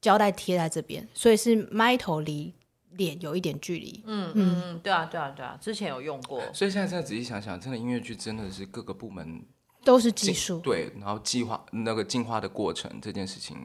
[0.03, 2.53] 胶带贴在这边，所以是麦头离
[2.97, 4.03] 脸有一点距离。
[4.07, 6.43] 嗯嗯嗯，对啊对啊对啊，之前有用过。
[6.53, 9.45] 所以现在再仔细想想，真的音乐剧真的是各个部门
[9.85, 13.57] 都是技术，对，然后计划那个进化的过程这件事情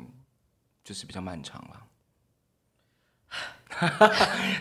[0.84, 1.88] 就是比较漫长了。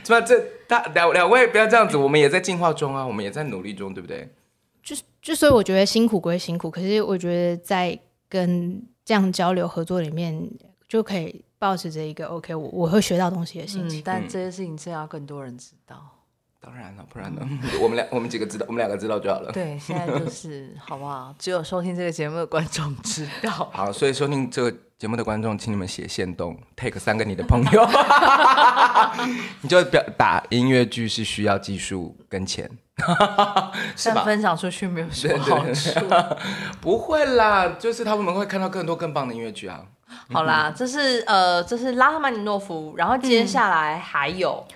[0.04, 4.32] 怎 么这大两两位不要这样子，我们也在进化中啊，我们也在努力中，对不对？
[4.82, 10.48] 就就所以我觉得辛苦归辛苦，可是我觉得在跟这样交流合作里面，
[10.88, 14.00] 就可以保持着一个 OK，我我会学到东西的心情。
[14.00, 15.96] 嗯、但这些事情是要更多人知道。
[16.58, 17.46] 当然了，不然呢？
[17.80, 19.52] 我们俩我们几个知道，我们两个知道就好了。
[19.52, 21.34] 对，现在就是好不好？
[21.38, 23.70] 只有收听这个节目的观众知道。
[23.72, 27.88] 好，所以收听这个节目的观众，请你们写线动，take 三个你的朋友，
[29.60, 32.70] 你就表打音乐剧是需要技术跟钱，
[33.96, 34.24] 是吧？
[34.24, 36.00] 分享出去没有什么好处。
[36.80, 39.84] 不会啦，就是他们会看到更多更棒的音乐剧啊。
[40.30, 44.64] 好啦，这是呃，这是拉赫曼尼诺夫，然后接下来还有。
[44.68, 44.74] 嗯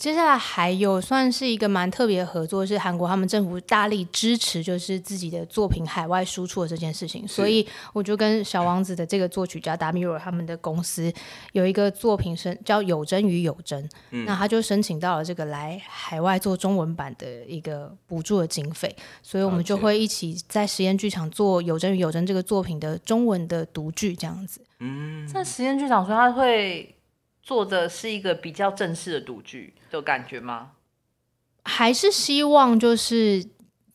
[0.00, 7.28] 接下来还有算是一个蛮特别的合作，是韩国他们政府大力支持，就是自己的作品海外输出的这件事情。
[7.28, 11.12] 所以我就跟小王子的这个作曲家达米尔他们的公司
[11.52, 24.62] 有一个作品申叫有真与有真，嗯，那他就申请到了这个来海外做中文版的一个补助的经费，所以我们就会一起在实验剧场做有真与有真这个作品的中文的读剧这样子。
[24.80, 26.96] 嗯，在实验剧场说他会。
[27.42, 30.72] 做的是一个比较正式的赌剧的感觉吗？
[31.64, 33.42] 还是希望就是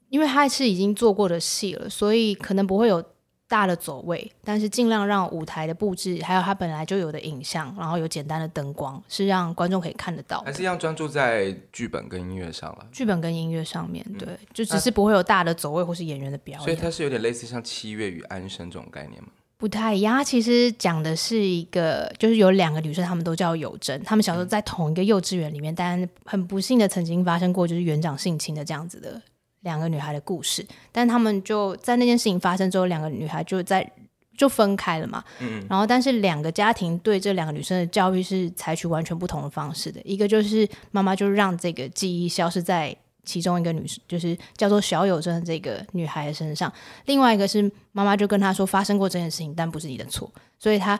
[0.10, 3.02] 因为他是已经做过的戏了，所以可能不会有
[3.48, 10.42] 大的走位，但是尽量让舞台的布置还有他本来就有的影像，然后有简单的灯光，是让观众可以看得到。
[10.42, 12.88] 还是一样专注在剧本跟音乐上了。
[12.92, 16.66] 剧本跟音乐上面，对，嗯、就只是不会有大的走位或是演员的表演。
[16.66, 19.30] 所以它是有点类似像七月与安生这种概念吗？
[19.58, 29.22] 不太一样，他其实讲的是一个，就是有两个女生，她们都叫有真，她们小时候在同一个幼稚园里面，但很不幸的曾经发生过就是园长性侵的这样子的
[29.62, 30.66] 两个女孩的故事。
[30.92, 33.90] 但她们就在那件事情发生之后，两个女孩就在
[34.38, 35.24] 就分开了嘛。
[35.40, 35.66] 嗯。
[35.70, 40.02] 然后，但是两个家庭对这两个女生的教育是采取完全不同的方式的。
[40.04, 42.96] 一个就是妈妈就让这个记忆消失在。
[43.26, 46.72] 其中一个女生就是叫做小友真的这个女孩的身上，
[47.06, 51.00] 另外一个是妈妈就跟她说发生过这件事情，但不是你的错，所以她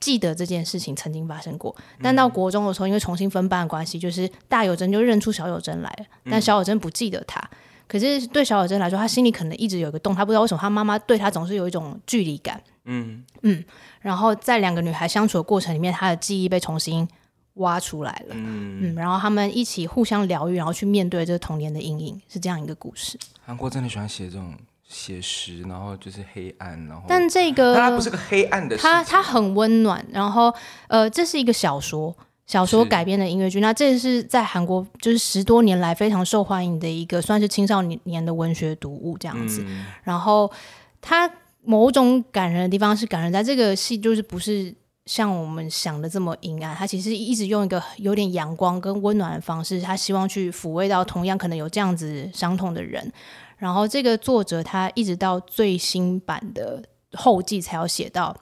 [0.00, 1.74] 记得这件事情曾经发生过。
[2.02, 7.40] 但到国中的时候，因为重新分班的关系，就是大友真就认出小友真来了，但小友真不记得她。
[7.88, 12.60] 可是对小友真来说，她心里可能一直有一个洞，她不知道为什么她妈妈对她总是有一种距离感。
[12.84, 13.64] 嗯嗯，
[14.00, 17.08] 然后在两个女孩相处的过程里面，她的记忆被重新。
[17.56, 23.18] 挖出来了，嗯嗯，然后他们一起互相疗愈，然后去面对这个童年的阴影，是这样一个故事。
[23.44, 24.52] 韩国真的喜欢写这种
[24.86, 30.04] 写实，然后就是黑暗，然后但这个它不是个黑暗的，它它很温暖。
[30.12, 30.54] 然后
[30.88, 32.14] 呃，这是一个小说，
[32.46, 33.60] 小说改编的音乐剧。
[33.60, 39.64] 那这是在韩国就是十多年来非常受欢迎的一个算是青少年的文学读物这样子。
[39.66, 40.52] 嗯、然后
[41.00, 41.30] 它
[41.64, 44.74] 某种感人的地方是感人在这个戏就是不是。
[45.06, 53.10] 像我们想的这么阴暗，他其实一直用一个有点阳光跟温暖的方式，他希望去抚慰到同样可能有这样子伤痛的人。
[53.56, 58.36] 然后这个作者他一直到最新版的后记才要写到，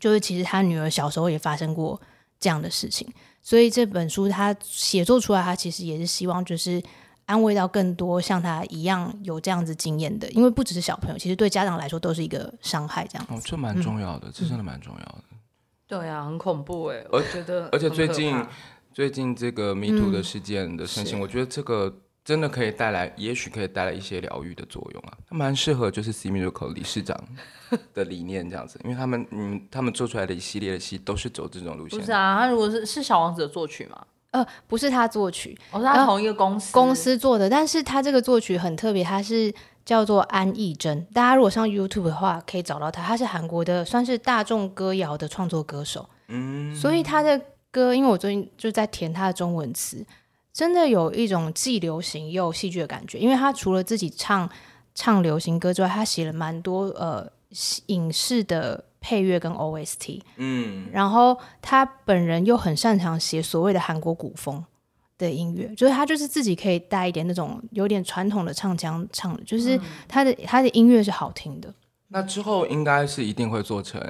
[0.00, 2.00] 就是其实他女儿小时候也发生过
[2.40, 3.06] 这样的事情，
[3.42, 6.82] 所以这本书他写作出来，他其实也是希望就是
[7.26, 13.06] 安慰到更多像他一样有这样子经验的，因为不只是小朋友，其实对家长来说都是一个伤害。
[13.06, 15.24] 这样子哦，这蛮重要的，嗯、这真的蛮重要的。
[15.90, 17.04] 对啊，很恐怖哎！
[17.10, 18.46] 我觉得，而且最近
[18.92, 21.92] 最近这个 Me Too 的事件的盛行，嗯，我觉得这个
[22.24, 25.18] 真的可以带来，也许可以带来一些疗愈的作用啊。
[25.28, 27.20] 它蛮适合就是 C Musical 理事长
[27.92, 31.98] 的理念这样子，因为他们嗯，他们做出来的一系列的戏都是走这种路线。
[31.98, 34.06] 不是啊，他如果是是小王子的作曲吗？
[34.30, 39.52] 呃，不是他作曲，我、哦、是他同一个公司公司做的，但是他这个作曲很特别，他是。
[39.84, 43.02] 叫做安艺珍，大家如果上 YouTube 的话，可以找到他。
[43.02, 46.08] 他是韩国的，算是大众歌谣的创作歌手。
[46.28, 47.40] 嗯，所以他的
[47.70, 50.06] 歌，因为我最近就在填他的中文词，
[50.52, 53.18] 真的有一种既流行又戏剧的感觉。
[53.18, 54.48] 因为他除了自己唱
[54.94, 57.28] 唱流行歌之外，他写了蛮多呃
[57.86, 60.20] 影视的配乐跟 OST。
[60.36, 64.64] 嗯，然后他本人又很擅长写所谓的韩国古风。
[65.26, 69.78] 的音乐，就是他就是自己可以带一点那种有点传统的唱腔唱的，就是
[70.08, 71.72] 他的、嗯、他的音乐是好听的。
[72.08, 74.00] 那之后应该是一定会做成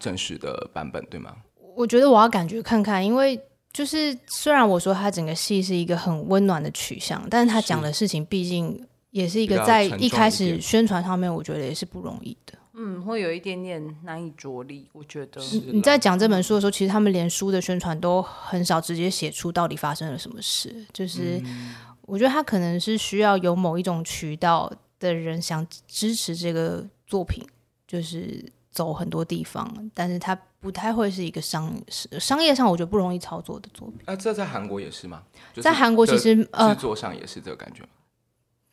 [0.00, 1.34] 正式的版本，对吗？
[1.76, 3.38] 我觉得我要感觉看看，因为
[3.72, 12.54] 就是虽然我说他整个戏是一个很温暖的取向，但是他讲的事情毕竟也是一个在一开始宣传上面，我觉得也是不容易的。
[12.74, 15.40] 嗯，会有一点点难以着力，我觉得。
[15.72, 21.40] 你在讲这本书的时候，其实他们连书的宣传都很少直接写出到底发生了什么事，就是。
[21.44, 27.46] 嗯我觉得他可能是需要有某一种渠道的人想支持这个作品，
[27.86, 31.72] 就是走很多地方，但是他不太会是一个商
[32.18, 34.00] 商业上我觉得不容易操作的作品。
[34.04, 35.22] 那、啊、这在韩国也是吗？
[35.54, 37.84] 就是、在韩国其实呃制作上也是这个感觉。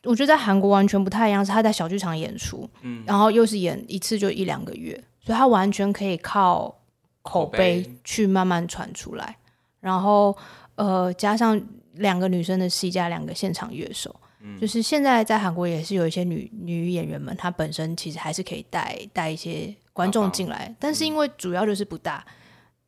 [0.04, 4.92] 我觉得在韩国完全不太一样，是他在小剧场演出，嗯，然后又是演一次就一两个月，
[5.24, 6.74] 所以他完全可以靠
[7.22, 9.36] 口碑去慢慢传出来，
[9.80, 10.36] 然后
[10.74, 11.60] 呃加上。
[11.94, 22.24] 两个女生的戏加两个现场乐手，嗯，就是现在在韩国也是有一些女女演员们，她本身其实还是可以带带一些观众进来，但是因为主要就是不大，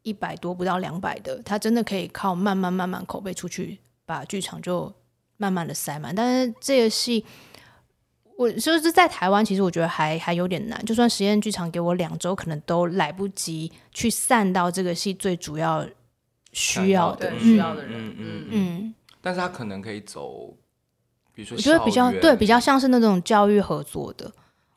[0.03, 4.91] 一百多不到两百的，她真的可以靠慢慢慢慢口碑出去，把剧场就
[5.43, 6.15] 慢慢的塞满。
[6.15, 7.25] 但是这个戏，
[8.37, 15.85] 我就是在台湾，其实我觉得还还有点难，就算实验剧场给我两周，可能都来不及去散到这个戏最主要
[16.53, 18.95] 需要的需要的人，嗯嗯嗯。
[19.21, 20.55] 但是他可能可以走，
[21.35, 24.31] 比如说，我觉得比较对，比较像是那种教育合作的。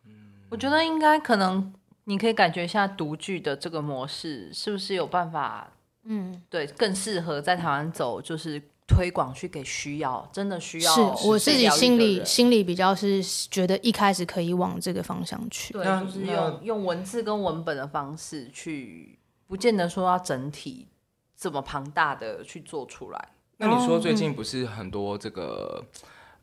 [0.08, 0.12] 嗯，
[0.50, 1.72] 我觉得应该可能
[2.06, 5.72] 你可以感觉一下独剧的这个模式是不是有办法，
[6.04, 10.94] 嗯，对，更适合在台湾走，就是推广去给需要真的需要。
[10.94, 19.18] 是我自己心里心里比较是觉得一开始可以往这个方向去，对，就是用用文字跟文本的方式去，
[19.48, 20.88] 不见得说要整体
[21.36, 23.30] 这么庞大的去做出来。
[23.58, 25.84] 那你说最近不是很多这个、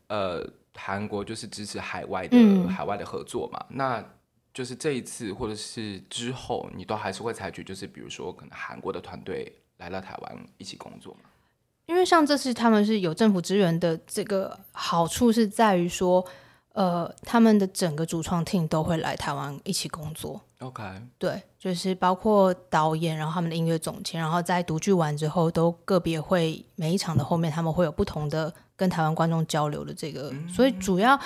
[0.07, 3.63] 嗯、呃韩国就是支持海外的、嗯、海外的合作嘛？
[3.69, 4.03] 那
[4.53, 11.29] 就是这一次或者是之后，你都还是会采取就是比如说可能韩国的团队来到台湾一起工作吗？
[11.85, 16.25] 因为像这次他们是有政府支援的，这个好处是在于说，
[16.73, 20.41] 呃，他们的整个主创 team 都会来台湾一起工作。
[20.59, 20.81] OK，
[21.17, 30.29] 对，就是包括导演，然后他们的音乐总监，然后在独剧完之后，都个别会每一场的后面，他们会有不同的跟台湾观众交流的这个。
[30.31, 31.19] 嗯、所以主要，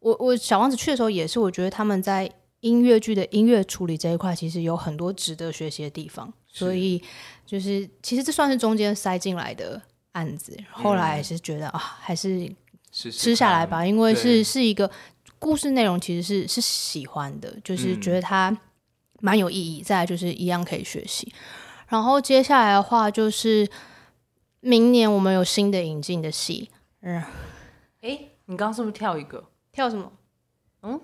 [0.00, 2.28] 我我小王子去的时候也是，我觉得他们在
[2.60, 6.32] 音乐剧的音乐处理这一块，其实有很多值得学习的地方。
[6.52, 7.00] 所以
[7.46, 9.80] 就是其实这算是中间塞进来的
[10.12, 12.52] 案子，后来是觉得、嗯、啊，还是
[12.92, 14.90] 吃下来吧，因为是是一个
[15.38, 18.56] 故事内容，其实是是喜欢的，就是觉得它。
[19.22, 21.30] 蛮有意义，再来就是一样可以学习。
[21.88, 23.68] 然后接下来的话就是
[24.60, 26.70] 明年我们有新的引进的戏。
[27.02, 27.22] 嗯，
[28.00, 29.44] 哎，你刚刚是不是跳一个？
[29.72, 30.10] 跳什么？
[30.84, 30.98] 嗯，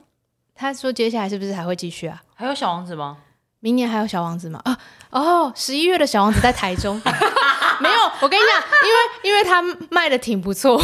[0.55, 2.23] 他说接下来是不是还会继续啊？
[2.35, 3.19] 还有小王子吗？
[3.61, 4.63] 明年还有小王子吗？
[4.65, 4.81] 啊
[5.11, 6.99] 哦，十一月的小王子在台中。
[7.83, 10.81] 没有，我跟你讲，因为因为他卖的挺不错，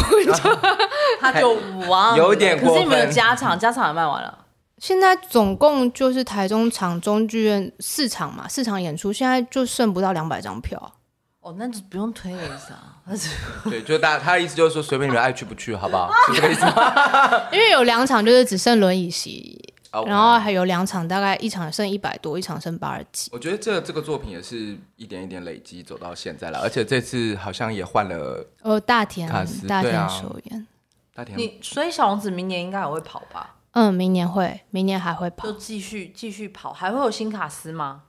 [1.19, 1.53] 他就
[1.87, 2.75] 哇，有点过分。
[2.75, 4.39] 可是你们有加场，加场也卖完了。
[4.79, 10.91] 现在总共就是台中场中剧院四场嘛，四场演出，现在就剩不到两百张票。
[11.39, 12.99] 哦，那就不用推了意思啊？
[13.69, 16.09] 对，就大他的意思就是说，随便你们爱去不去，好不好？
[16.27, 17.41] 是这个意思吗？
[17.51, 19.61] 因为有两场就是只剩轮椅席
[19.93, 20.07] ，Okay.
[20.07, 23.29] 然后还有两场大概一场剩一百多，一场剩八十几。
[23.31, 29.29] 我觉得这这个作品也是一点一点累积走到现在了，而且这次好像也换了哦，大田
[29.67, 30.67] 大田首演，啊、
[31.15, 33.55] 大田你所以小王子明年应该也会跑吧？
[33.71, 38.03] 嗯，明年会，明年还会跑，就继续继续跑，还会有新卡司吗？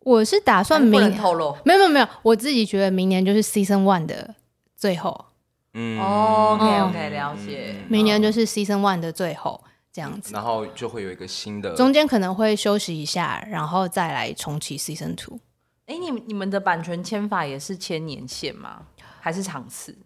[0.00, 4.34] 我是打算明年透露，没有没有没有，我自己觉得明年就是 season one 的
[4.76, 5.26] 最后，
[5.72, 9.62] 嗯，OK OK，了解，明年就是 season one 的最后
[9.94, 15.38] 这样子，然后就会有一个新的，中间可能会休息一下，然后再来重启 season two。
[15.86, 18.82] 哎，你你们的版权签法也是签年限吗？
[19.20, 19.96] 还是场次？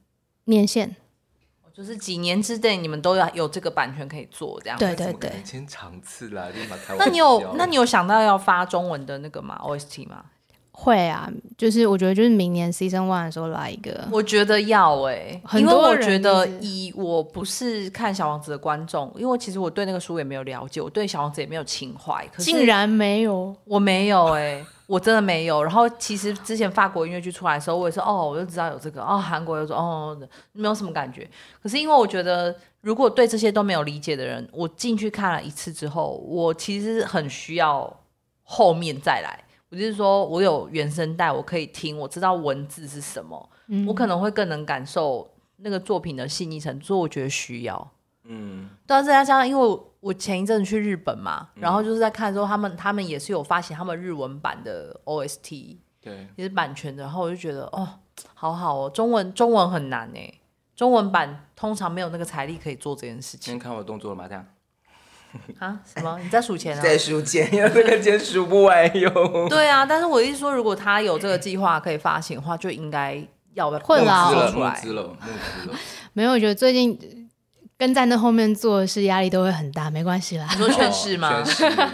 [0.45, 0.95] 年限。
[1.73, 4.77] 就是几年之内，你们都要有这个版权可以做这样。
[4.77, 6.97] 对对对，签场次啦，立马开。
[6.99, 10.25] 那你有那你有想到要发中文的那个吗？OST 吗？
[10.81, 14.07] 会啊，就是我觉得就是明年 Season One 的时候来一个。
[14.13, 22.25] 我觉得要哎、欸，因为我觉得以我不是看小王子的观众，因为其实我对那个书也没有了解，我对小王子也没有情怀。
[22.39, 23.53] 竟然没有？
[23.65, 24.67] 我没有哎、欸。
[24.87, 30.17] 我真的没有，然后其实之前法国音乐剧出来的时候，我也是哦，我就知道有这个哦，韩国又说哦，
[30.53, 31.29] 没有什么感觉。
[31.63, 37.95] 可是因为我觉得，如果对这些都没有理解的人，我进去看了一次之后，我其实很需要
[38.45, 39.39] 后面再来。
[39.71, 47.91] 我就是说我有原声带，我可以听，我知道文字是什么，嗯、我可能会更能感受那个作品的细腻程度，所以我觉得需要。
[48.25, 57.89] 嗯，对啊，再加上因为我前一阵去日本嘛，嗯、然后就是在看的时候，他们他们也是有发行他们日文版的 OST，对，也是版权的，然后我就觉得哦，
[58.35, 60.33] 好好哦，中文中文很难哎，
[60.77, 63.41] 中文版通常没有那个财力可以做这件事情。
[63.41, 64.29] 今天看我动作了吗？
[64.29, 64.47] 这样，
[65.59, 65.79] 啊？
[65.85, 66.19] 什么？
[66.23, 66.83] 你在数钱啊？
[66.83, 69.49] 在数钱，因为这个钱数不完哟。
[69.49, 73.23] 对啊，但是我意思说，如果他有这个计划可以发行的话，就应该
[73.55, 75.17] 要 困扰了，募资了，募
[75.63, 75.77] 资了。
[76.13, 76.99] 没有，我觉得最近。
[77.79, 80.49] 跟在那后面做的事，压力都会很大，没关系啦。
[80.51, 81.45] 你说劝世吗？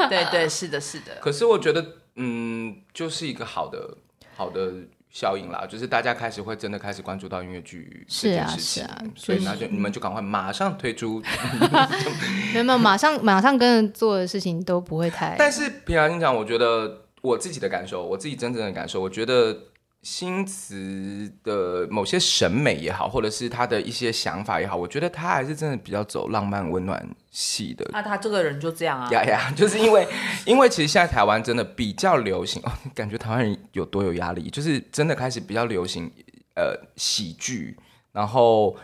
[0.09, 1.13] 对对，是的，是的。
[1.21, 1.85] 可是我觉得，
[2.17, 3.99] 嗯，就是一个好的
[4.35, 4.73] 好的
[5.15, 11.23] 效应啦，就是大家开始会真的开始关注到音乐剧是啊，是啊，所以那就你们就赶快马上推出，
[12.53, 15.37] 没有没有，马上马上跟着做的事情都不会太。
[15.39, 19.57] 但是平常心讲，我觉得我自己的感受，我自己真正的感受，我觉得。
[20.05, 27.89] 新词的某些审美也好，或者是他的一些想法也好，我觉得他还是真的比较走浪漫温暖系的。
[27.91, 29.11] 那、啊、他这个人就这样啊？
[29.11, 30.07] 呀 呀，就是因为，
[30.45, 36.13] 因为其实现在台湾真的比较流行哦，感觉台湾人有多有压力，就是真的开始比较流行
[36.55, 37.75] 呃喜剧，
[38.13, 38.77] 然后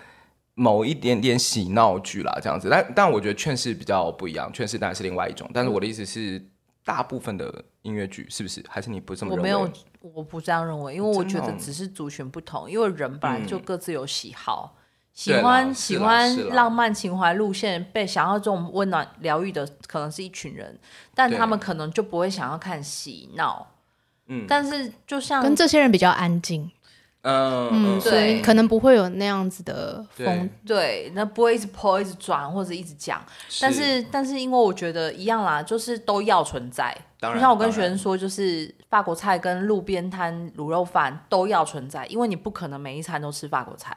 [0.55, 2.69] 某一点点喜闹剧啦这样子。
[2.71, 5.49] 但但我觉得劝世比较不一样，劝世当然是另外一种。
[5.53, 6.43] 但是我的意思是。
[6.83, 8.65] 大部分的音乐剧是不是？
[8.67, 9.55] 还是你不这么认为？
[9.55, 14.81] 我没有，我不这样认为，因为我觉得只是族群不同，因为人本来就各自有喜好，嗯、
[15.13, 20.79] 喜欢喜欢浪漫情怀路线，被想要这种温暖疗愈的，可能是一群人，
[21.15, 23.67] 但他们可能就不会想要看喜闹。
[24.27, 26.71] 嗯，但是就像跟这些人比较安静。
[27.23, 33.23] 嗯嗯，对，可能不会有那样子的风，对，那不会一直抛、一直转或者一直讲，
[33.61, 36.97] 但是但是因为我觉得一样啦，就是都要存在。
[37.21, 43.95] 就像我跟学生说，就是法国菜跟路边摊卤肉饭都要存在，因为你不可能每一餐都吃法国菜，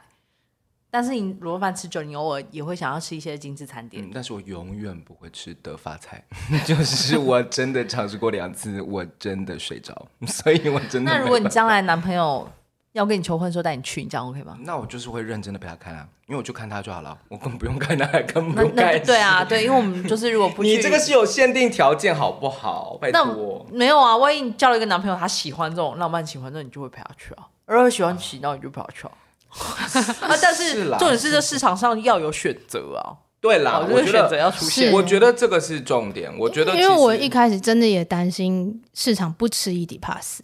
[0.90, 4.06] 但是你卤肉饭吃久，你偶尔也会想要吃一些精致餐点。
[4.12, 6.22] 但是我永远不会吃德法菜，
[6.66, 11.10] 就是我真的尝试过两次，我真的睡着，所以我真的。
[11.10, 12.46] 那如果你将来男朋友？
[12.94, 14.56] 要跟你求婚的时候带你去，你这样 OK 吗？
[14.60, 19.02] 那我就是会认真的陪他看啊，因为我就看他就好了，我根本不用看他，根本不用看。
[19.04, 22.96] 对啊，对，因为我们就是如果不去， 你这个是有限定条件，好不好？
[23.00, 23.66] 拜托。
[23.72, 27.48] 没有啊，万一你交了一个男朋友，他喜欢这种浪漫情怀，那你就会陪他去啊。
[27.66, 29.12] 如果喜欢洗脑，你就陪他去啊。
[30.30, 33.18] 啊，但是重点是这市场上要有选择啊。
[33.40, 36.32] 对啦，我觉得选择要出现，我觉得这个是重点。
[36.38, 40.42] 我觉得，因为我一开始真的也担心市场不吃伊底帕斯。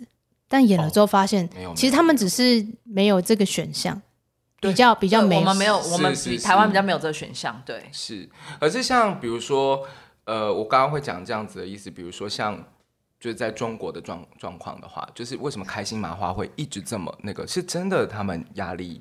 [0.50, 4.02] 但演了之后发现，其实他们只是没有这个选项，
[4.60, 5.36] 比较比较没。
[5.36, 7.88] 我们没有，我们比台湾比较没有这个选项，对。
[7.92, 8.28] 是，
[8.58, 9.86] 而是像比如说，
[10.24, 12.56] 呃，我刚刚会讲这样子的意思，比如说像
[13.20, 19.00] 就是在中国的状状况的话，就是为什么开心麻花会一直这么那个，是真的他们压力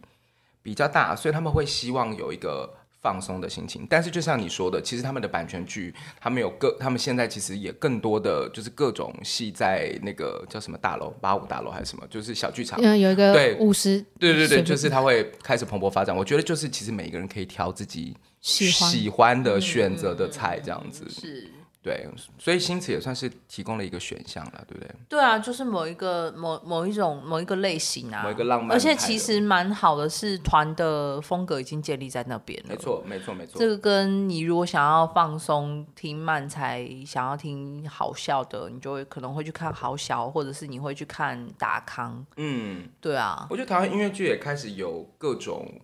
[0.61, 2.78] 比较大，所以他们会希望有一个。
[3.01, 13.55] 放松的心情，但是就像你说的，其实他们的版权剧，他们有各，他们现在其实也更多的就是各种戏在那个叫什么大楼，八五大楼还是什么，就是小剧场，嗯，有一个对。
[13.55, 16.15] 五十，对对对，就是他会开始蓬勃发展。
[16.15, 19.39] 我觉得就是其实每一个人可以挑自己喜欢喜欢。
[19.39, 21.51] 的选择的菜这样子，嗯、是。
[21.89, 24.95] 对，所以新词也算是提供了一个选项了，对不对？
[25.09, 28.77] 对啊，就是某一个某某一种某一个类型啊，某一个浪漫。
[28.77, 32.69] 而且其实蛮好的是，团的风格已经建立在那边了。
[32.69, 33.57] 没错，没错，没错。
[33.57, 42.23] 这个跟你如果想要放松听慢才，想要听好笑的，你就会可能会去看好小，或者是你会去看达康。
[42.37, 43.47] 嗯，对啊。
[43.49, 45.81] 我觉得台湾音乐剧也开始有各种。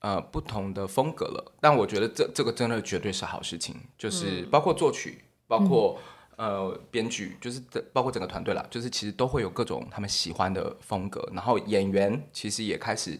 [0.00, 5.98] 呃，不同的风格了，但我觉得这这个真的绝对是好事情，就是包括作曲，嗯、包括
[6.36, 7.60] 呃编剧，就是
[7.92, 13.18] 包括整个团队啦，就是其实都会有各种他们喜欢的风格，然后演员其实也开始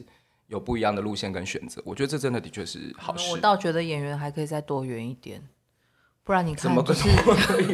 [0.49, 3.33] 有不一样的路线跟选择，我觉得这真的的确是好事。
[3.33, 5.43] 我倒觉得演员还可以再多元一点，
[6.25, 7.09] 不然你看，就 是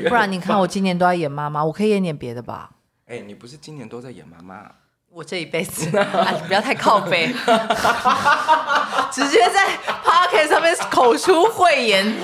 [0.08, 2.76] 不然你看我今年都在演妈妈，我可以演点别的吧？
[3.06, 4.70] 哎、欸，你不是今年都在演妈妈？
[5.14, 7.26] 我这一辈子， 啊，不要太靠背，
[9.10, 12.16] 直接在 Podcast 上面口出秽言。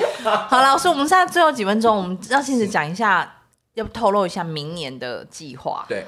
[0.49, 3.31] 好，老师，我们现在最后几分钟，我们让信子讲一下，
[3.75, 5.85] 要不透露一下明年的计划？
[5.87, 6.07] 对，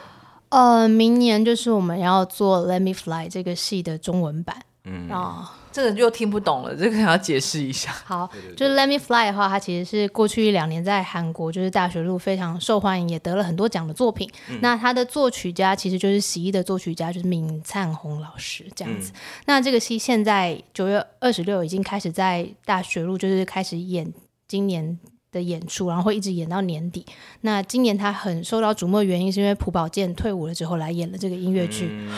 [0.49, 5.53] 呃，明年就是我们要做《Let Me Fly》这个戏的中文版，嗯啊。
[5.73, 7.95] 这个就听不懂了，这个要解释一下。
[8.05, 14.29] 好，就是 Let Me Fly 的话，它其实是过去一两年在韩国就是大学路非常受欢迎，也得了很多奖的作品。
[14.49, 19.13] 嗯、那它的作曲家其实就是喜艺的作曲家，就是闵灿红老师这样子。
[19.13, 24.13] 嗯、那这个戏现在九月二十六已经开始在大学路就是开始演
[24.49, 24.99] 今年
[25.31, 27.07] 的演出，然后会一直演到年底。
[27.43, 31.89] 那今年他很受到瞩目的原因，是因为朴宝剑退伍了之后来演了这个音乐剧。
[31.91, 32.11] 嗯、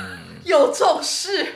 [0.44, 1.46] 有这种事？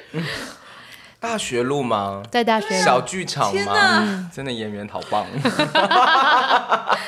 [1.22, 2.22] 嗯大学路吗？
[2.30, 3.72] 在大学小剧场吗？
[3.72, 5.24] 哪真的演员好棒！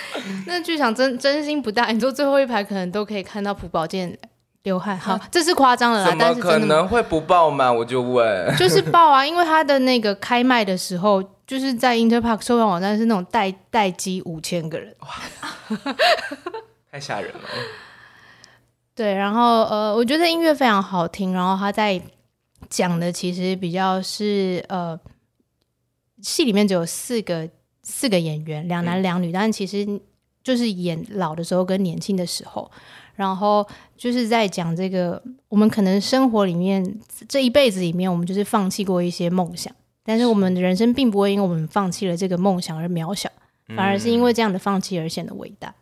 [0.47, 4.17] 那剧场真真心不大，你坐最后一排可能都可以看到朴宝剑
[4.63, 4.97] 流汗。
[4.97, 7.75] 好，这是夸张了啦，怎么可能会不爆满？
[7.75, 9.27] 我就问，就是爆啊！
[9.27, 15.09] 因为他的那个开卖的时候，就是在 Interpark 售票网站是那种待待机五千个人，哇，
[16.91, 17.41] 太吓人了。
[18.95, 22.01] 对，然后呃，我觉得音乐非常好听，然后他在
[22.75, 24.99] 讲的其实比较是呃，
[26.21, 27.49] 戏里面只有四个
[27.85, 29.87] 四个演员，两男两女，嗯、但其实
[30.43, 32.69] 就是演老的时候跟年轻的时候，
[33.15, 33.65] 然后
[33.97, 36.85] 就是在讲这个我们可能生活里面
[37.29, 39.73] 这一辈子里面，我们就是放弃过一些梦想，
[40.03, 43.31] 但是我们的人生并不会因为我们放弃了这个梦想而渺小，
[43.69, 45.73] 反而是因为这样的放弃而显得伟大。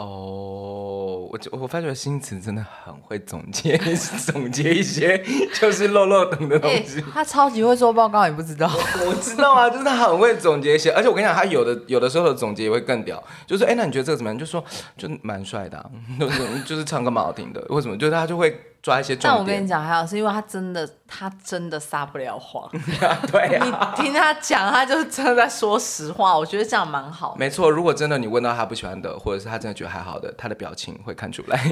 [0.00, 3.76] 哦，我我发觉新词真的很会总结，
[4.24, 5.22] 总结一些
[5.60, 7.00] 就是漏漏等的东西。
[7.00, 8.70] 欸、他超级会做报告，你不知道？
[9.06, 14.38] 我知道啊，就是他很会总结一些，而且我跟你讲，他有的有的时候的总结也会更屌，就是哎、欸，那你觉得这个怎么样？
[14.38, 14.64] 就说
[14.96, 17.96] 就蛮帅的、啊， 就是就是唱歌蛮好听的，为什么？
[17.98, 18.58] 就是他就会。
[18.82, 22.68] 抓一些重点，但我跟你讲，还好是因为他真的，他真的撒不了谎。
[23.30, 26.36] 对啊，你听他讲，他就是真的在说实话。
[26.36, 27.36] 我觉得这样蛮好。
[27.38, 31.62] 没错，如果真的你问到他不喜欢的，或者是他真的觉得还好的，他的表情会看出来，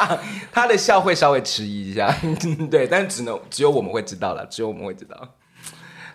[0.52, 2.14] 他的笑会稍微迟疑一下。
[2.70, 5.16] 对，但是只能只有我们会知道了，只有我们会知道。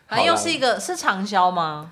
[0.07, 1.91] 反正又是一个是长销吗？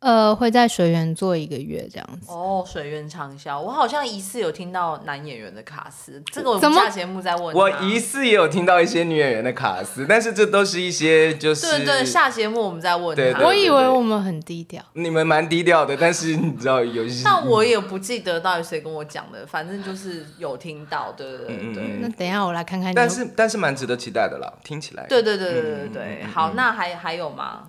[0.00, 2.30] 呃，会在水源做一个月这样子。
[2.30, 7.52] 哦，水源长销，我好像疑似有听到男演员的卡斯，这个我们下节目再问。
[7.54, 11.66] 我疑似也有听到一些女演员的卡斯，但是这都是一些就是。
[11.66, 13.16] 对对，下节目我们再问。
[13.16, 14.80] 对对，我以为我们很低调。
[14.92, 17.22] 你们蛮低调的，但是你知道有些。
[17.24, 21.98] 但我也不记得到底谁跟我讲的，反正就是有听到，对对对对。
[22.00, 22.94] 那等一下我来看看。
[22.94, 25.04] 但是但是蛮值得期待的啦，听起来。
[25.08, 27.68] 对对对对对对，好，那还还有吗？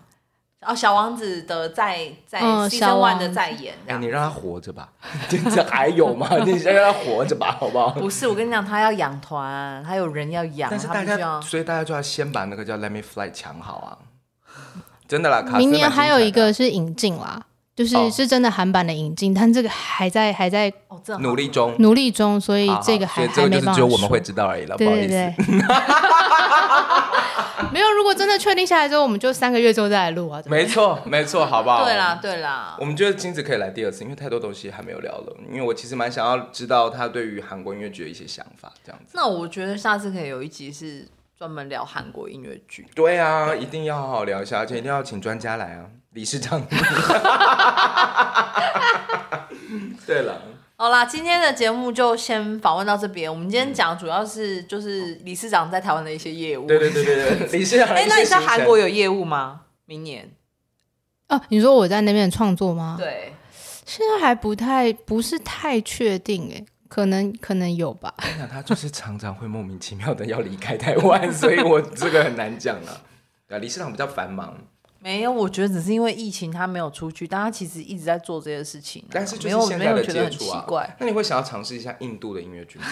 [0.66, 4.90] 哦，小王子的在在 season one 的在演，哎，你让他活着吧，
[5.30, 6.28] 这还有吗？
[6.46, 7.92] 你先让他活着吧，好不好？
[7.92, 13.98] 不是，我跟你讲，他要养团，还有人要养，但是大家，所以大家就要先把那个叫 Let Me Fly 抢好啊！
[15.08, 17.42] 真的啦，明年还有一个是引进啦，
[17.74, 20.72] 就是是真的韩版的引进，但这个还在还在
[21.22, 25.16] 努力中，努力中，所以这个还还没办法，只有我们会知道而已了，不好意思。
[27.72, 30.42] 没有，如果真的确定下来之后，我们就三个月之后再来录啊。
[30.46, 31.84] 没错，没错，好不好？
[31.84, 32.76] 对啦，对啦。
[32.80, 35.36] 我们觉得金子可以来第二次，因为太多东西还没有聊了。
[35.50, 39.12] 因为我其实蛮想要知道他对于韩国音乐剧的一些想法，这样子。
[39.14, 41.08] 那我觉得下次可以有一集是
[41.38, 42.88] 专门聊韩国音乐剧。
[42.96, 46.62] 对啊，对一定要好好聊一下，而且一定要请专家来啊，理事长。
[50.08, 50.42] 对了。
[50.82, 53.30] 好啦，今天的节目就先访问到这边。
[53.30, 56.66] 我们今天讲主要是就是理事长在台湾的一些业务。
[56.66, 57.90] 对对对对对， 理事长。
[57.90, 59.64] 哎、欸，那你在韩国有业务吗？
[59.84, 60.32] 明年？
[61.28, 62.96] 哦，你说我在那边创作吗？
[62.98, 63.34] 对，
[63.86, 68.14] 现在还不太不是太确定哎，可能可能有吧。
[68.18, 73.02] 我想他就是常常会莫名其妙的要离开台湾， 所以我这个很难讲了。
[73.50, 74.58] 对，理事长比较繁忙。
[75.02, 79.04] 没有，我觉得只是因为疫情，他没有出去，但他其实一直在做这些事情。
[79.10, 80.66] 但是就是现在的接触啊，
[81.00, 82.86] 那你会想要尝试一下印度的音乐剧吗？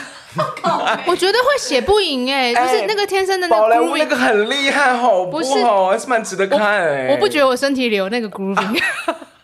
[1.06, 3.62] 我觉得会写不赢哎，就是那个天生的那个。
[3.62, 5.90] 宝莱坞那个很厉害，好不好？
[5.90, 7.10] 还是蛮值得看哎。
[7.10, 8.82] 我不觉得我身体里有那个 grooving。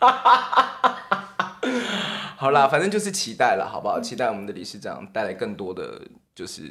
[2.36, 4.00] 好啦，反正就是期待了，好不好？
[4.00, 6.00] 期待我们的理事长带来更多的
[6.34, 6.62] 就是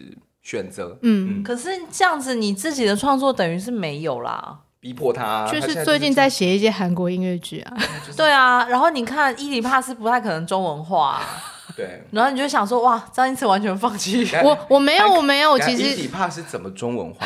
[0.42, 0.98] 选择。
[1.02, 4.60] 嗯，可是这样子，你自己的创作等于是没有啦。
[4.84, 7.78] 逼迫他，就是最近在写一些韩国音乐剧啊。
[8.18, 11.22] 对啊，然后你看伊里帕斯不太可能中文化，
[11.74, 12.04] 对。
[12.12, 14.30] 然后你就想说，哇，张英慈完全放弃。
[14.44, 17.26] 我我没有我没有，其实伊里帕斯怎么中文化？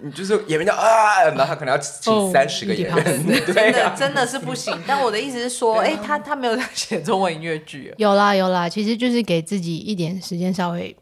[0.00, 3.04] 你就是演员叫啊，然后他可能要请三十个演员，
[3.44, 4.74] 真的真的是不行。
[4.86, 7.92] 但我的意思是说，哎，他他没有在写中文音乐剧。
[7.98, 10.96] 有啦有啦，其实就是给自己一点时间稍微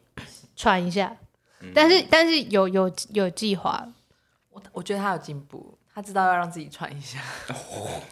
[0.56, 1.16] 喘一下，
[1.72, 3.86] 但是但是有有有计划。
[4.50, 5.73] 我我觉得他有进步。
[5.94, 7.18] 他知道要让自己喘一下，
[7.50, 7.54] 哦，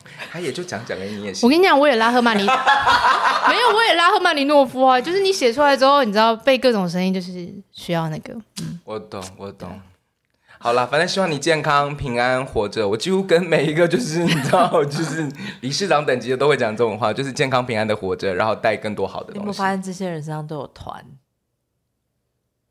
[0.30, 1.44] 他也就讲讲而已，你也行。
[1.46, 5.00] 我跟你讲，我也拉赫曼尼， 没有，我也拉赫曼尼诺夫啊。
[5.00, 8.32] 就是你写出来之后，你知道被各种声音，就是需要那个。
[8.62, 9.80] 嗯，我懂，我懂。
[10.58, 12.88] 好了，反正希望你健康平安活着。
[12.88, 15.28] 我几乎跟每一个就是你知道， 就是
[15.60, 19.38] 理事长等级的都会讲这种话，就是健康平安的活着，然后带更多好的东西。
[19.40, 21.04] 你有没有发现这些人身上都有团？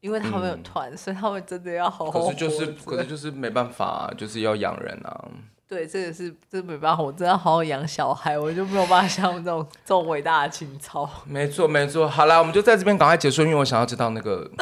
[0.01, 2.11] 因为他们有团，嗯、所以他们真的要好好。
[2.11, 5.25] 可是就是，可是就是没办法、啊，就是要养人啊。
[5.69, 11.09] 对，这也是这没办法，我真的好好养小孩，我就没有办法像这种这种伟大的情操。
[11.25, 12.09] 没错，没错。
[12.09, 14.51] 好了，我们就在这边赶快结束，因为我想要知道那个。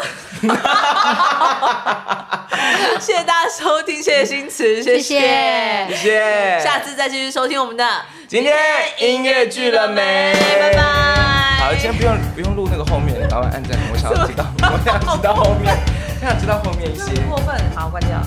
[3.00, 6.60] 谢谢大家收听，谢谢新词，谢谢，谢谢。
[6.60, 7.84] 下次再继续收听我们的
[8.28, 8.56] 今天
[9.00, 10.34] 音乐剧了没？
[10.60, 11.29] 拜拜。
[11.60, 15.78] 好，今天不用不用录那个后面，老板按赞，我想要知道，我想知道后面。
[16.22, 17.22] 他想知道后面一些。
[17.24, 18.18] 过分，好，关掉。